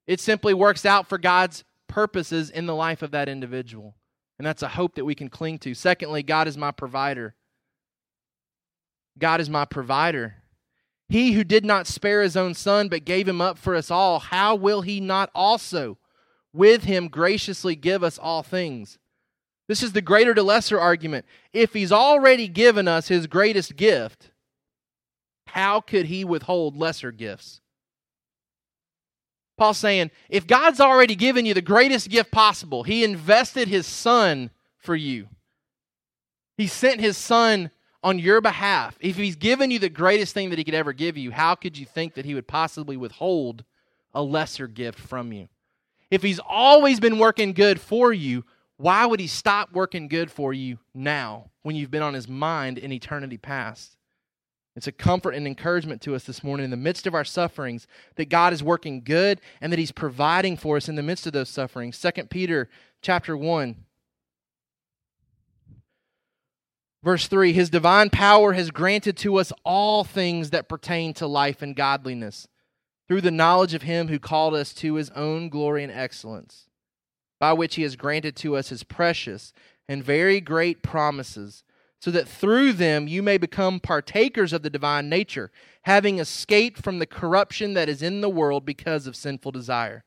[0.06, 3.94] it simply works out for God's purposes in the life of that individual.
[4.38, 5.74] And that's a hope that we can cling to.
[5.74, 7.34] Secondly, God is my provider.
[9.18, 10.36] God is my provider.
[11.08, 14.18] He who did not spare his own son, but gave him up for us all,
[14.18, 15.98] how will he not also
[16.52, 18.98] with him graciously give us all things.
[19.68, 21.26] This is the greater to lesser argument.
[21.52, 24.30] If he's already given us his greatest gift,
[25.46, 27.60] how could he withhold lesser gifts?
[29.56, 34.50] Paul's saying, if God's already given you the greatest gift possible, he invested his son
[34.78, 35.28] for you.
[36.56, 37.70] He sent his son
[38.02, 38.96] on your behalf.
[39.00, 41.76] If he's given you the greatest thing that he could ever give you, how could
[41.76, 43.64] you think that he would possibly withhold
[44.14, 45.48] a lesser gift from you?
[46.10, 48.44] If he's always been working good for you,
[48.76, 52.78] why would he stop working good for you now when you've been on his mind
[52.78, 53.96] in eternity past?
[54.76, 57.88] It's a comfort and encouragement to us this morning in the midst of our sufferings
[58.14, 61.32] that God is working good and that he's providing for us in the midst of
[61.32, 62.00] those sufferings.
[62.00, 62.68] 2 Peter
[63.02, 63.74] chapter 1
[67.02, 71.62] verse 3 His divine power has granted to us all things that pertain to life
[71.62, 72.48] and godliness
[73.06, 76.68] through the knowledge of him who called us to his own glory and excellence
[77.40, 79.52] by which he has granted to us his precious
[79.88, 81.64] and very great promises,
[82.00, 85.50] so that through them you may become partakers of the divine nature,
[85.82, 90.04] having escaped from the corruption that is in the world because of sinful desire.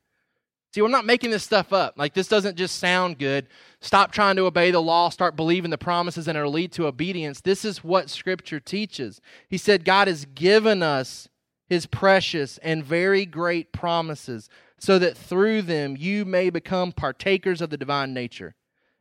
[0.72, 1.98] See, we're not making this stuff up.
[1.98, 3.46] Like, this doesn't just sound good.
[3.80, 7.42] Stop trying to obey the law, start believing the promises, and it'll lead to obedience.
[7.42, 9.20] This is what Scripture teaches.
[9.48, 11.28] He said, God has given us
[11.68, 14.48] his precious and very great promises
[14.78, 18.54] so that through them you may become partakers of the divine nature,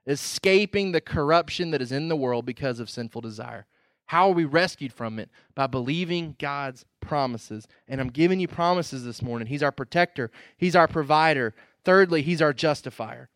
[0.05, 3.65] escaping the corruption that is in the world because of sinful desire.
[4.06, 5.30] How are we rescued from it?
[5.56, 7.68] By believing God's promises.
[7.88, 9.47] And I'm giving you promises this morning.
[9.47, 11.54] He's our protector, He's our provider.
[11.84, 13.30] Thirdly, He's our justifier.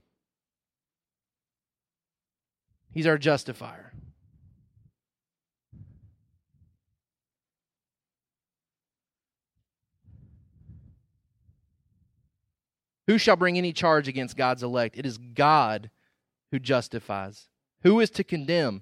[2.92, 3.92] He's our justifier.
[13.08, 14.98] Who shall bring any charge against God's elect?
[14.98, 15.92] It is God
[16.52, 17.50] who justifies.
[17.84, 18.82] Who is to condemn?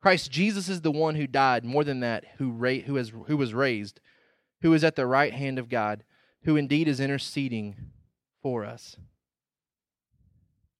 [0.00, 3.36] Christ Jesus is the one who died, more than that, who, ra- who, has, who
[3.36, 4.00] was raised,
[4.62, 6.04] who is at the right hand of God,
[6.44, 7.76] who indeed is interceding
[8.42, 8.96] for us.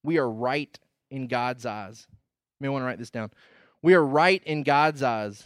[0.03, 0.79] We are right
[1.11, 2.07] in God's eyes.
[2.11, 3.31] You may want to write this down.
[3.83, 5.45] We are right in God's eyes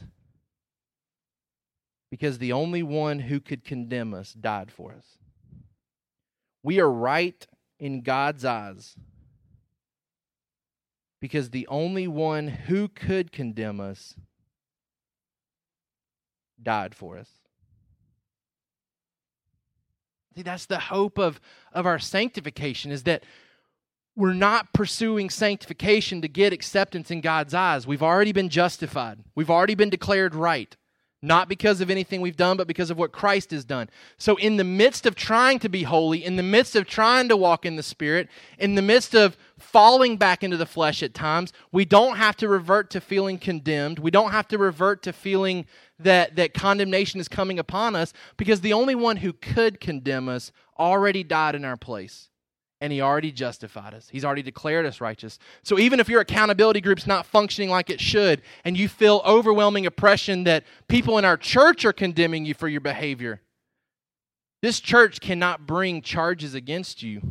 [2.11, 5.17] because the only one who could condemn us died for us.
[6.63, 7.47] We are right
[7.79, 8.97] in God's eyes
[11.23, 14.17] because the only one who could condemn us
[16.61, 17.29] died for us.
[20.35, 21.41] See, that's the hope of,
[21.73, 23.23] of our sanctification is that
[24.17, 27.87] we're not pursuing sanctification to get acceptance in God's eyes.
[27.87, 29.21] We've already been justified.
[29.37, 30.77] We've already been declared right
[31.23, 33.89] not because of anything we've done, but because of what Christ has done.
[34.19, 37.37] So, in the midst of trying to be holy, in the midst of trying to
[37.37, 41.53] walk in the Spirit, in the midst of falling back into the flesh at times,
[41.71, 44.01] we don't have to revert to feeling condemned.
[44.01, 45.67] We don't have to revert to feeling
[46.01, 50.51] that, that condemnation is coming upon us because the only one who could condemn us
[50.77, 52.29] already died in our place
[52.83, 54.09] and he already justified us.
[54.11, 55.39] He's already declared us righteous.
[55.63, 59.87] So even if your accountability group's not functioning like it should and you feel overwhelming
[59.87, 63.41] oppression that people in our church are condemning you for your behavior,
[64.63, 67.23] this church cannot bring charges against you.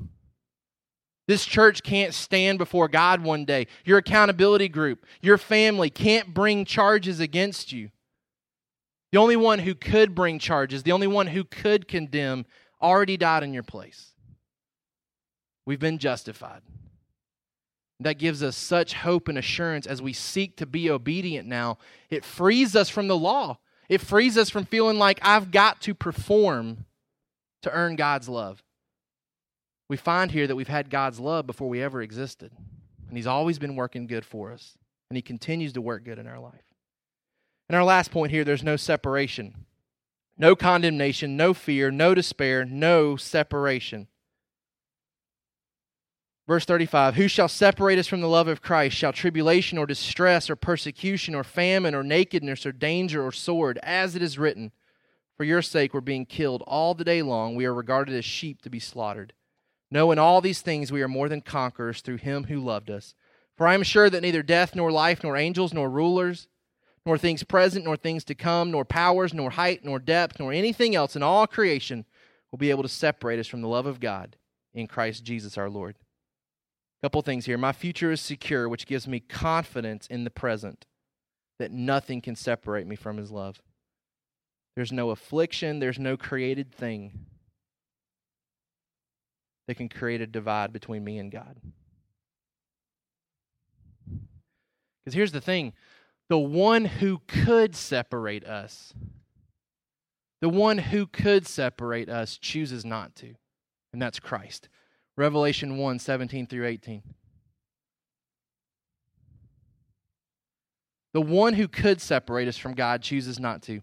[1.28, 3.68] This church can't stand before God one day.
[3.84, 7.92] Your accountability group, your family can't bring charges against you.
[9.12, 12.46] The only one who could bring charges, the only one who could condemn,
[12.82, 14.11] already died in your place.
[15.66, 16.62] We've been justified.
[18.00, 21.78] That gives us such hope and assurance as we seek to be obedient now.
[22.10, 23.60] It frees us from the law.
[23.90, 26.86] It frees us from feeling like I've got to perform
[27.62, 28.64] to earn God's love.
[29.88, 32.52] We find here that we've had God's love before we ever existed.
[33.08, 34.78] And He's always been working good for us.
[35.10, 36.64] And He continues to work good in our life.
[37.68, 39.66] And our last point here there's no separation,
[40.38, 44.08] no condemnation, no fear, no despair, no separation.
[46.52, 48.98] Verse 35 Who shall separate us from the love of Christ?
[48.98, 53.80] Shall tribulation or distress or persecution or famine or nakedness or danger or sword?
[53.82, 54.74] As it is written,
[55.38, 57.56] For your sake we're being killed all the day long.
[57.56, 59.32] We are regarded as sheep to be slaughtered.
[59.90, 63.16] No, in all these things we are more than conquerors through him who loved us.
[63.56, 66.50] For I am sure that neither death nor life, nor angels, nor rulers,
[67.06, 70.98] nor things present, nor things to come, nor powers, nor height, nor depth, nor anything
[70.98, 72.04] else in all creation
[72.52, 74.36] will be able to separate us from the love of God
[74.74, 75.96] in Christ Jesus our Lord
[77.02, 77.58] couple things here.
[77.58, 80.86] My future is secure, which gives me confidence in the present
[81.60, 83.62] that nothing can separate me from his love.
[84.76, 87.26] There's no affliction, there's no created thing
[89.68, 91.58] that can create a divide between me and God.
[95.04, 95.74] Because here's the thing
[96.30, 98.94] the one who could separate us,
[100.40, 103.36] the one who could separate us, chooses not to,
[103.92, 104.70] and that's Christ.
[105.22, 107.04] Revelation 1 17 through 18.
[111.14, 113.82] The one who could separate us from God chooses not to.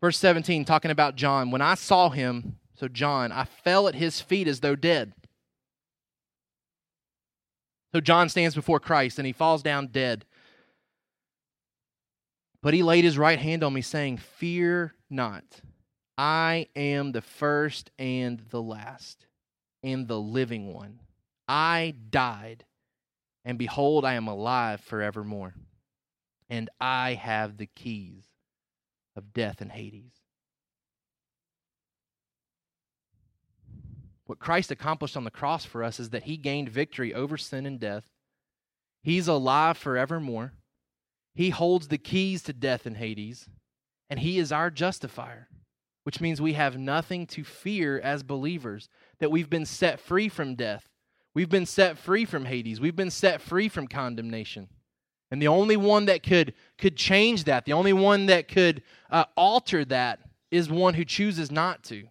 [0.00, 1.50] Verse 17, talking about John.
[1.50, 5.14] When I saw him, so John, I fell at his feet as though dead.
[7.94, 10.26] So John stands before Christ and he falls down dead.
[12.62, 15.44] But he laid his right hand on me, saying, Fear not.
[16.18, 19.25] I am the first and the last,
[19.86, 21.00] and the living one.
[21.46, 22.64] I died,
[23.44, 25.54] and behold, I am alive forevermore.
[26.50, 28.24] And I have the keys
[29.14, 30.12] of death and Hades.
[34.26, 37.64] What Christ accomplished on the cross for us is that he gained victory over sin
[37.64, 38.10] and death.
[39.04, 40.52] He's alive forevermore.
[41.36, 43.48] He holds the keys to death and Hades,
[44.10, 45.48] and he is our justifier,
[46.02, 48.88] which means we have nothing to fear as believers,
[49.20, 50.88] that we've been set free from death.
[51.34, 52.80] We've been set free from Hades.
[52.80, 54.68] We've been set free from condemnation.
[55.30, 59.24] And the only one that could, could change that, the only one that could uh,
[59.36, 62.04] alter that, is one who chooses not to.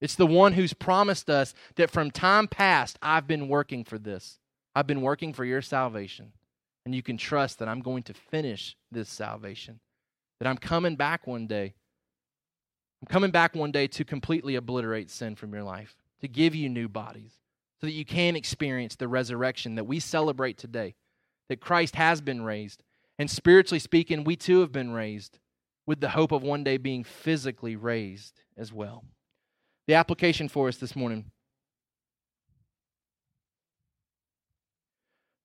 [0.00, 4.38] It's the one who's promised us that from time past, I've been working for this.
[4.74, 6.32] I've been working for your salvation.
[6.84, 9.78] And you can trust that I'm going to finish this salvation,
[10.40, 11.74] that I'm coming back one day.
[13.00, 16.68] I'm coming back one day to completely obliterate sin from your life, to give you
[16.68, 17.34] new bodies,
[17.80, 20.94] so that you can experience the resurrection that we celebrate today,
[21.48, 22.82] that Christ has been raised.
[23.18, 25.38] And spiritually speaking, we too have been raised
[25.84, 29.04] with the hope of one day being physically raised as well.
[29.86, 31.32] The application for us this morning.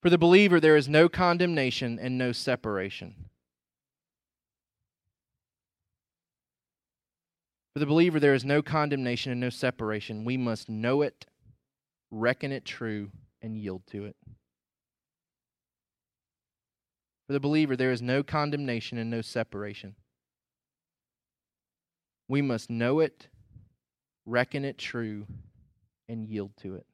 [0.01, 3.25] For the believer, there is no condemnation and no separation.
[7.77, 10.25] For the believer, there is no condemnation and no separation.
[10.25, 11.27] We must know it,
[12.09, 14.15] reckon it true, and yield to it.
[17.27, 19.93] For the believer, there is no condemnation and no separation.
[22.27, 23.27] We must know it,
[24.25, 25.27] reckon it true,
[26.09, 26.87] and yield to it.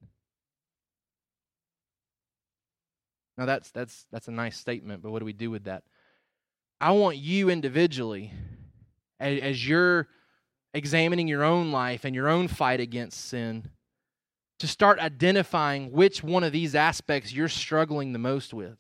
[3.37, 5.83] Now that's that's that's a nice statement, but what do we do with that?
[6.81, 8.33] I want you individually,
[9.21, 10.09] as, as you're
[10.73, 13.69] examining your own life and your own fight against sin,
[14.59, 18.77] to start identifying which one of these aspects you're struggling the most with.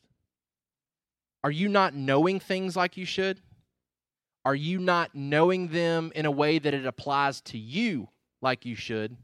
[1.43, 3.41] Are you not knowing things like you should?
[4.45, 8.09] Are you not knowing them in a way that it applies to you
[8.41, 9.17] like you should?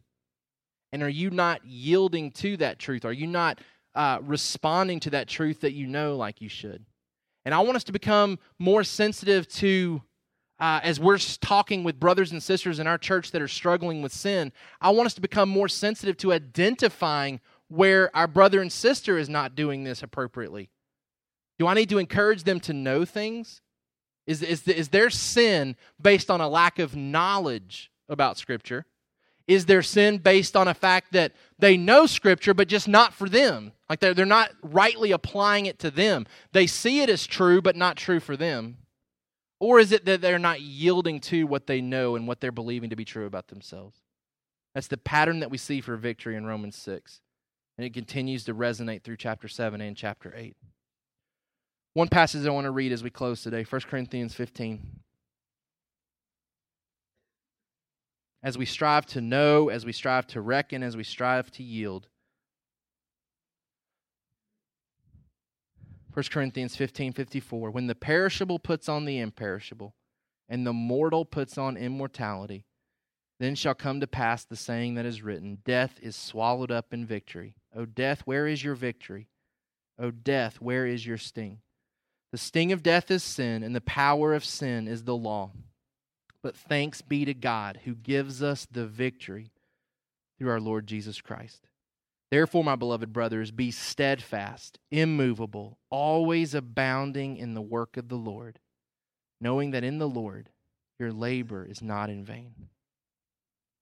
[0.91, 3.05] And are you not yielding to that truth?
[3.05, 3.59] Are you not
[3.95, 6.85] uh, responding to that truth that you know like you should?
[7.45, 10.01] And I want us to become more sensitive to,
[10.59, 14.11] uh, as we're talking with brothers and sisters in our church that are struggling with
[14.11, 14.51] sin,
[14.81, 17.39] I want us to become more sensitive to identifying
[17.69, 20.69] where our brother and sister is not doing this appropriately.
[21.57, 23.61] Do I need to encourage them to know things?
[24.25, 28.85] Is, is, is their sin based on a lack of knowledge about Scripture?
[29.47, 33.27] Is their sin based on a fact that they know Scripture, but just not for
[33.27, 33.71] them?
[33.89, 36.27] Like they're, they're not rightly applying it to them.
[36.51, 38.77] They see it as true, but not true for them.
[39.59, 42.89] Or is it that they're not yielding to what they know and what they're believing
[42.91, 43.97] to be true about themselves?
[44.73, 47.19] That's the pattern that we see for victory in Romans 6.
[47.77, 50.55] And it continues to resonate through chapter 7 and chapter 8.
[51.93, 54.99] One passage I want to read as we close today 1 Corinthians 15.
[58.41, 62.07] As we strive to know, as we strive to reckon, as we strive to yield.
[66.13, 67.71] 1 Corinthians 15 54.
[67.71, 69.95] When the perishable puts on the imperishable,
[70.47, 72.65] and the mortal puts on immortality,
[73.39, 77.05] then shall come to pass the saying that is written Death is swallowed up in
[77.05, 77.55] victory.
[77.75, 79.29] O death, where is your victory?
[79.97, 81.59] O death, where is your sting?
[82.31, 85.51] The sting of death is sin, and the power of sin is the law.
[86.41, 89.51] But thanks be to God who gives us the victory
[90.37, 91.68] through our Lord Jesus Christ.
[92.31, 98.59] Therefore, my beloved brothers, be steadfast, immovable, always abounding in the work of the Lord,
[99.41, 100.49] knowing that in the Lord
[100.99, 102.53] your labor is not in vain.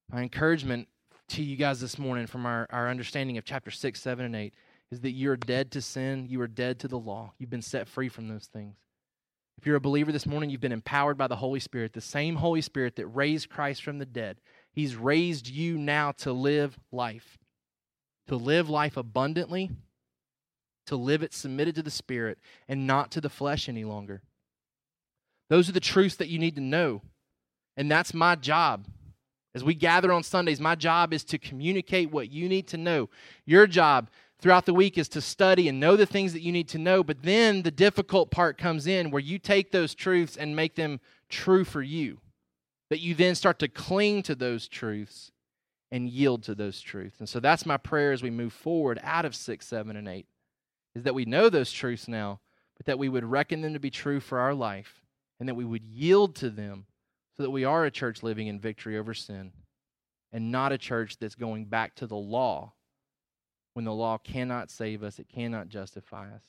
[0.09, 0.87] My encouragement
[1.29, 4.53] to you guys this morning from our, our understanding of chapter 6, 7, and 8
[4.91, 7.33] is that you're dead to sin, you are dead to the law.
[7.37, 8.77] You've been set free from those things.
[9.57, 12.35] If you're a believer this morning, you've been empowered by the Holy Spirit, the same
[12.35, 14.37] Holy Spirit that raised Christ from the dead.
[14.71, 17.39] He's raised you now to live life,
[18.27, 19.71] to live life abundantly,
[20.87, 24.21] to live it submitted to the Spirit and not to the flesh any longer.
[25.49, 27.01] Those are the truths that you need to know.
[27.75, 28.85] And that's my job.
[29.53, 33.09] As we gather on Sundays, my job is to communicate what you need to know.
[33.45, 34.09] Your job
[34.39, 37.03] throughout the week is to study and know the things that you need to know.
[37.03, 40.99] But then the difficult part comes in where you take those truths and make them
[41.29, 42.19] true for you.
[42.89, 45.31] That you then start to cling to those truths
[45.91, 47.19] and yield to those truths.
[47.19, 50.25] And so that's my prayer as we move forward out of 6, 7, and 8
[50.95, 52.39] is that we know those truths now,
[52.75, 55.01] but that we would reckon them to be true for our life
[55.39, 56.85] and that we would yield to them
[57.35, 59.51] so that we are a church living in victory over sin
[60.33, 62.73] and not a church that's going back to the law
[63.77, 66.41] when the law cannot save us, it cannot justify us,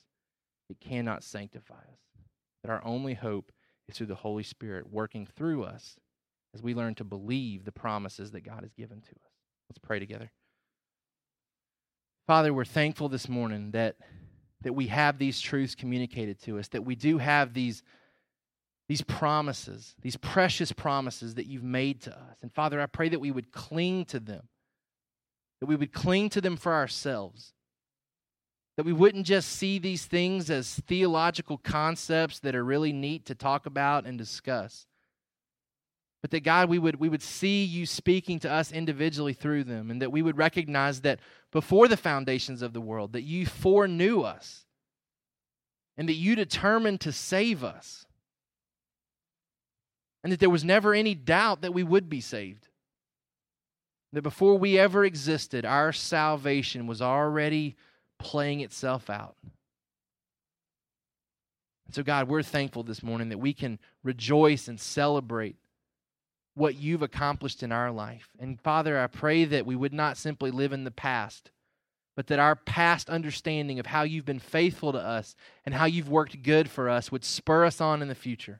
[0.67, 1.99] it cannot sanctify us.
[2.63, 3.51] That our only hope
[3.87, 5.97] is through the Holy Spirit working through us
[6.55, 9.28] as we learn to believe the promises that God has given to us.
[9.69, 10.31] Let's pray together.
[12.27, 13.95] Father, we're thankful this morning that,
[14.61, 17.83] that we have these truths communicated to us, that we do have these
[18.89, 22.37] these promises, these precious promises that you've made to us.
[22.41, 24.49] And Father, I pray that we would cling to them,
[25.61, 27.53] that we would cling to them for ourselves,
[28.77, 33.35] that we wouldn't just see these things as theological concepts that are really neat to
[33.35, 34.87] talk about and discuss.
[36.21, 39.89] But that God, we would, we would see you speaking to us individually through them,
[39.89, 41.19] and that we would recognize that
[41.51, 44.65] before the foundations of the world, that you foreknew us,
[45.97, 48.05] and that you determined to save us
[50.23, 52.67] and that there was never any doubt that we would be saved.
[54.11, 57.75] That before we ever existed, our salvation was already
[58.17, 59.35] playing itself out.
[61.85, 65.55] And so, God, we're thankful this morning that we can rejoice and celebrate
[66.59, 68.29] what you've accomplished in our life.
[68.37, 71.51] And Father, I pray that we would not simply live in the past,
[72.17, 75.35] but that our past understanding of how you've been faithful to us
[75.65, 78.59] and how you've worked good for us would spur us on in the future.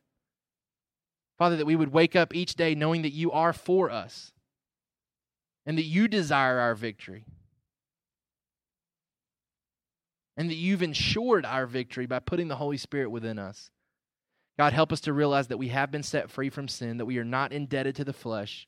[1.37, 4.31] Father, that we would wake up each day knowing that you are for us
[5.65, 7.25] and that you desire our victory.
[10.37, 13.71] And that you've ensured our victory by putting the Holy Spirit within us.
[14.59, 17.17] God, help us to realize that we have been set free from sin, that we
[17.17, 18.67] are not indebted to the flesh,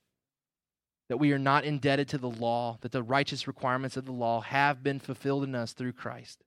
[1.09, 4.39] that we are not indebted to the law, that the righteous requirements of the law
[4.39, 6.45] have been fulfilled in us through Christ.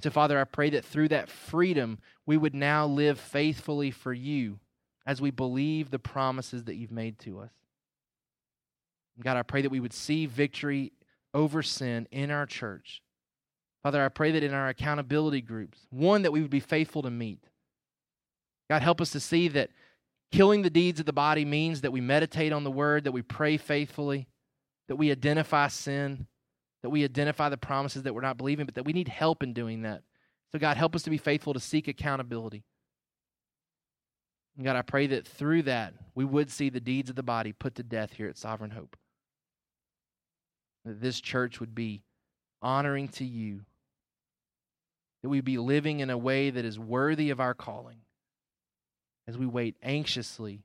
[0.00, 4.60] So, Father, I pray that through that freedom, we would now live faithfully for you
[5.04, 7.50] as we believe the promises that you've made to us.
[9.20, 10.92] God, I pray that we would see victory
[11.34, 13.02] over sin in our church.
[13.82, 17.10] Father, I pray that in our accountability groups, one, that we would be faithful to
[17.10, 17.47] meet.
[18.68, 19.70] God, help us to see that
[20.30, 23.22] killing the deeds of the body means that we meditate on the word, that we
[23.22, 24.28] pray faithfully,
[24.88, 26.26] that we identify sin,
[26.82, 29.52] that we identify the promises that we're not believing, but that we need help in
[29.52, 30.02] doing that.
[30.52, 32.64] So, God, help us to be faithful to seek accountability.
[34.56, 37.52] And God, I pray that through that we would see the deeds of the body
[37.52, 38.96] put to death here at Sovereign Hope.
[40.84, 42.02] That this church would be
[42.60, 43.60] honoring to you.
[45.22, 47.98] That we be living in a way that is worthy of our calling
[49.28, 50.64] as we wait anxiously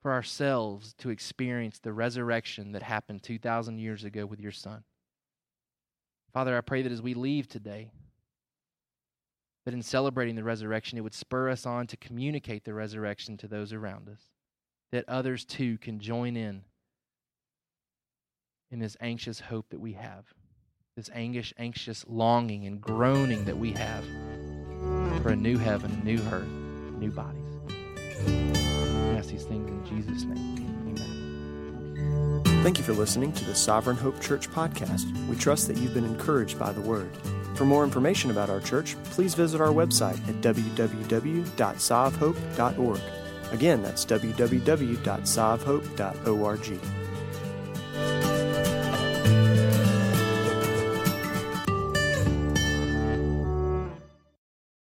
[0.00, 4.84] for ourselves to experience the resurrection that happened 2,000 years ago with your Son.
[6.32, 7.90] Father, I pray that as we leave today,
[9.64, 13.48] that in celebrating the resurrection, it would spur us on to communicate the resurrection to
[13.48, 14.22] those around us,
[14.92, 16.62] that others too can join in
[18.70, 20.26] in this anxious hope that we have,
[20.96, 24.04] this anxious, anxious longing and groaning that we have
[25.20, 26.48] for a new heaven, new earth,
[26.98, 27.38] new bodies.
[28.26, 30.58] We ask these things in Jesus' name.
[30.88, 32.42] Amen.
[32.62, 35.04] Thank you for listening to the Sovereign Hope Church podcast.
[35.28, 37.10] We trust that you've been encouraged by the word.
[37.54, 43.00] For more information about our church, please visit our website at www.sovhope.org.
[43.52, 47.01] Again, that's www.sovhope.org.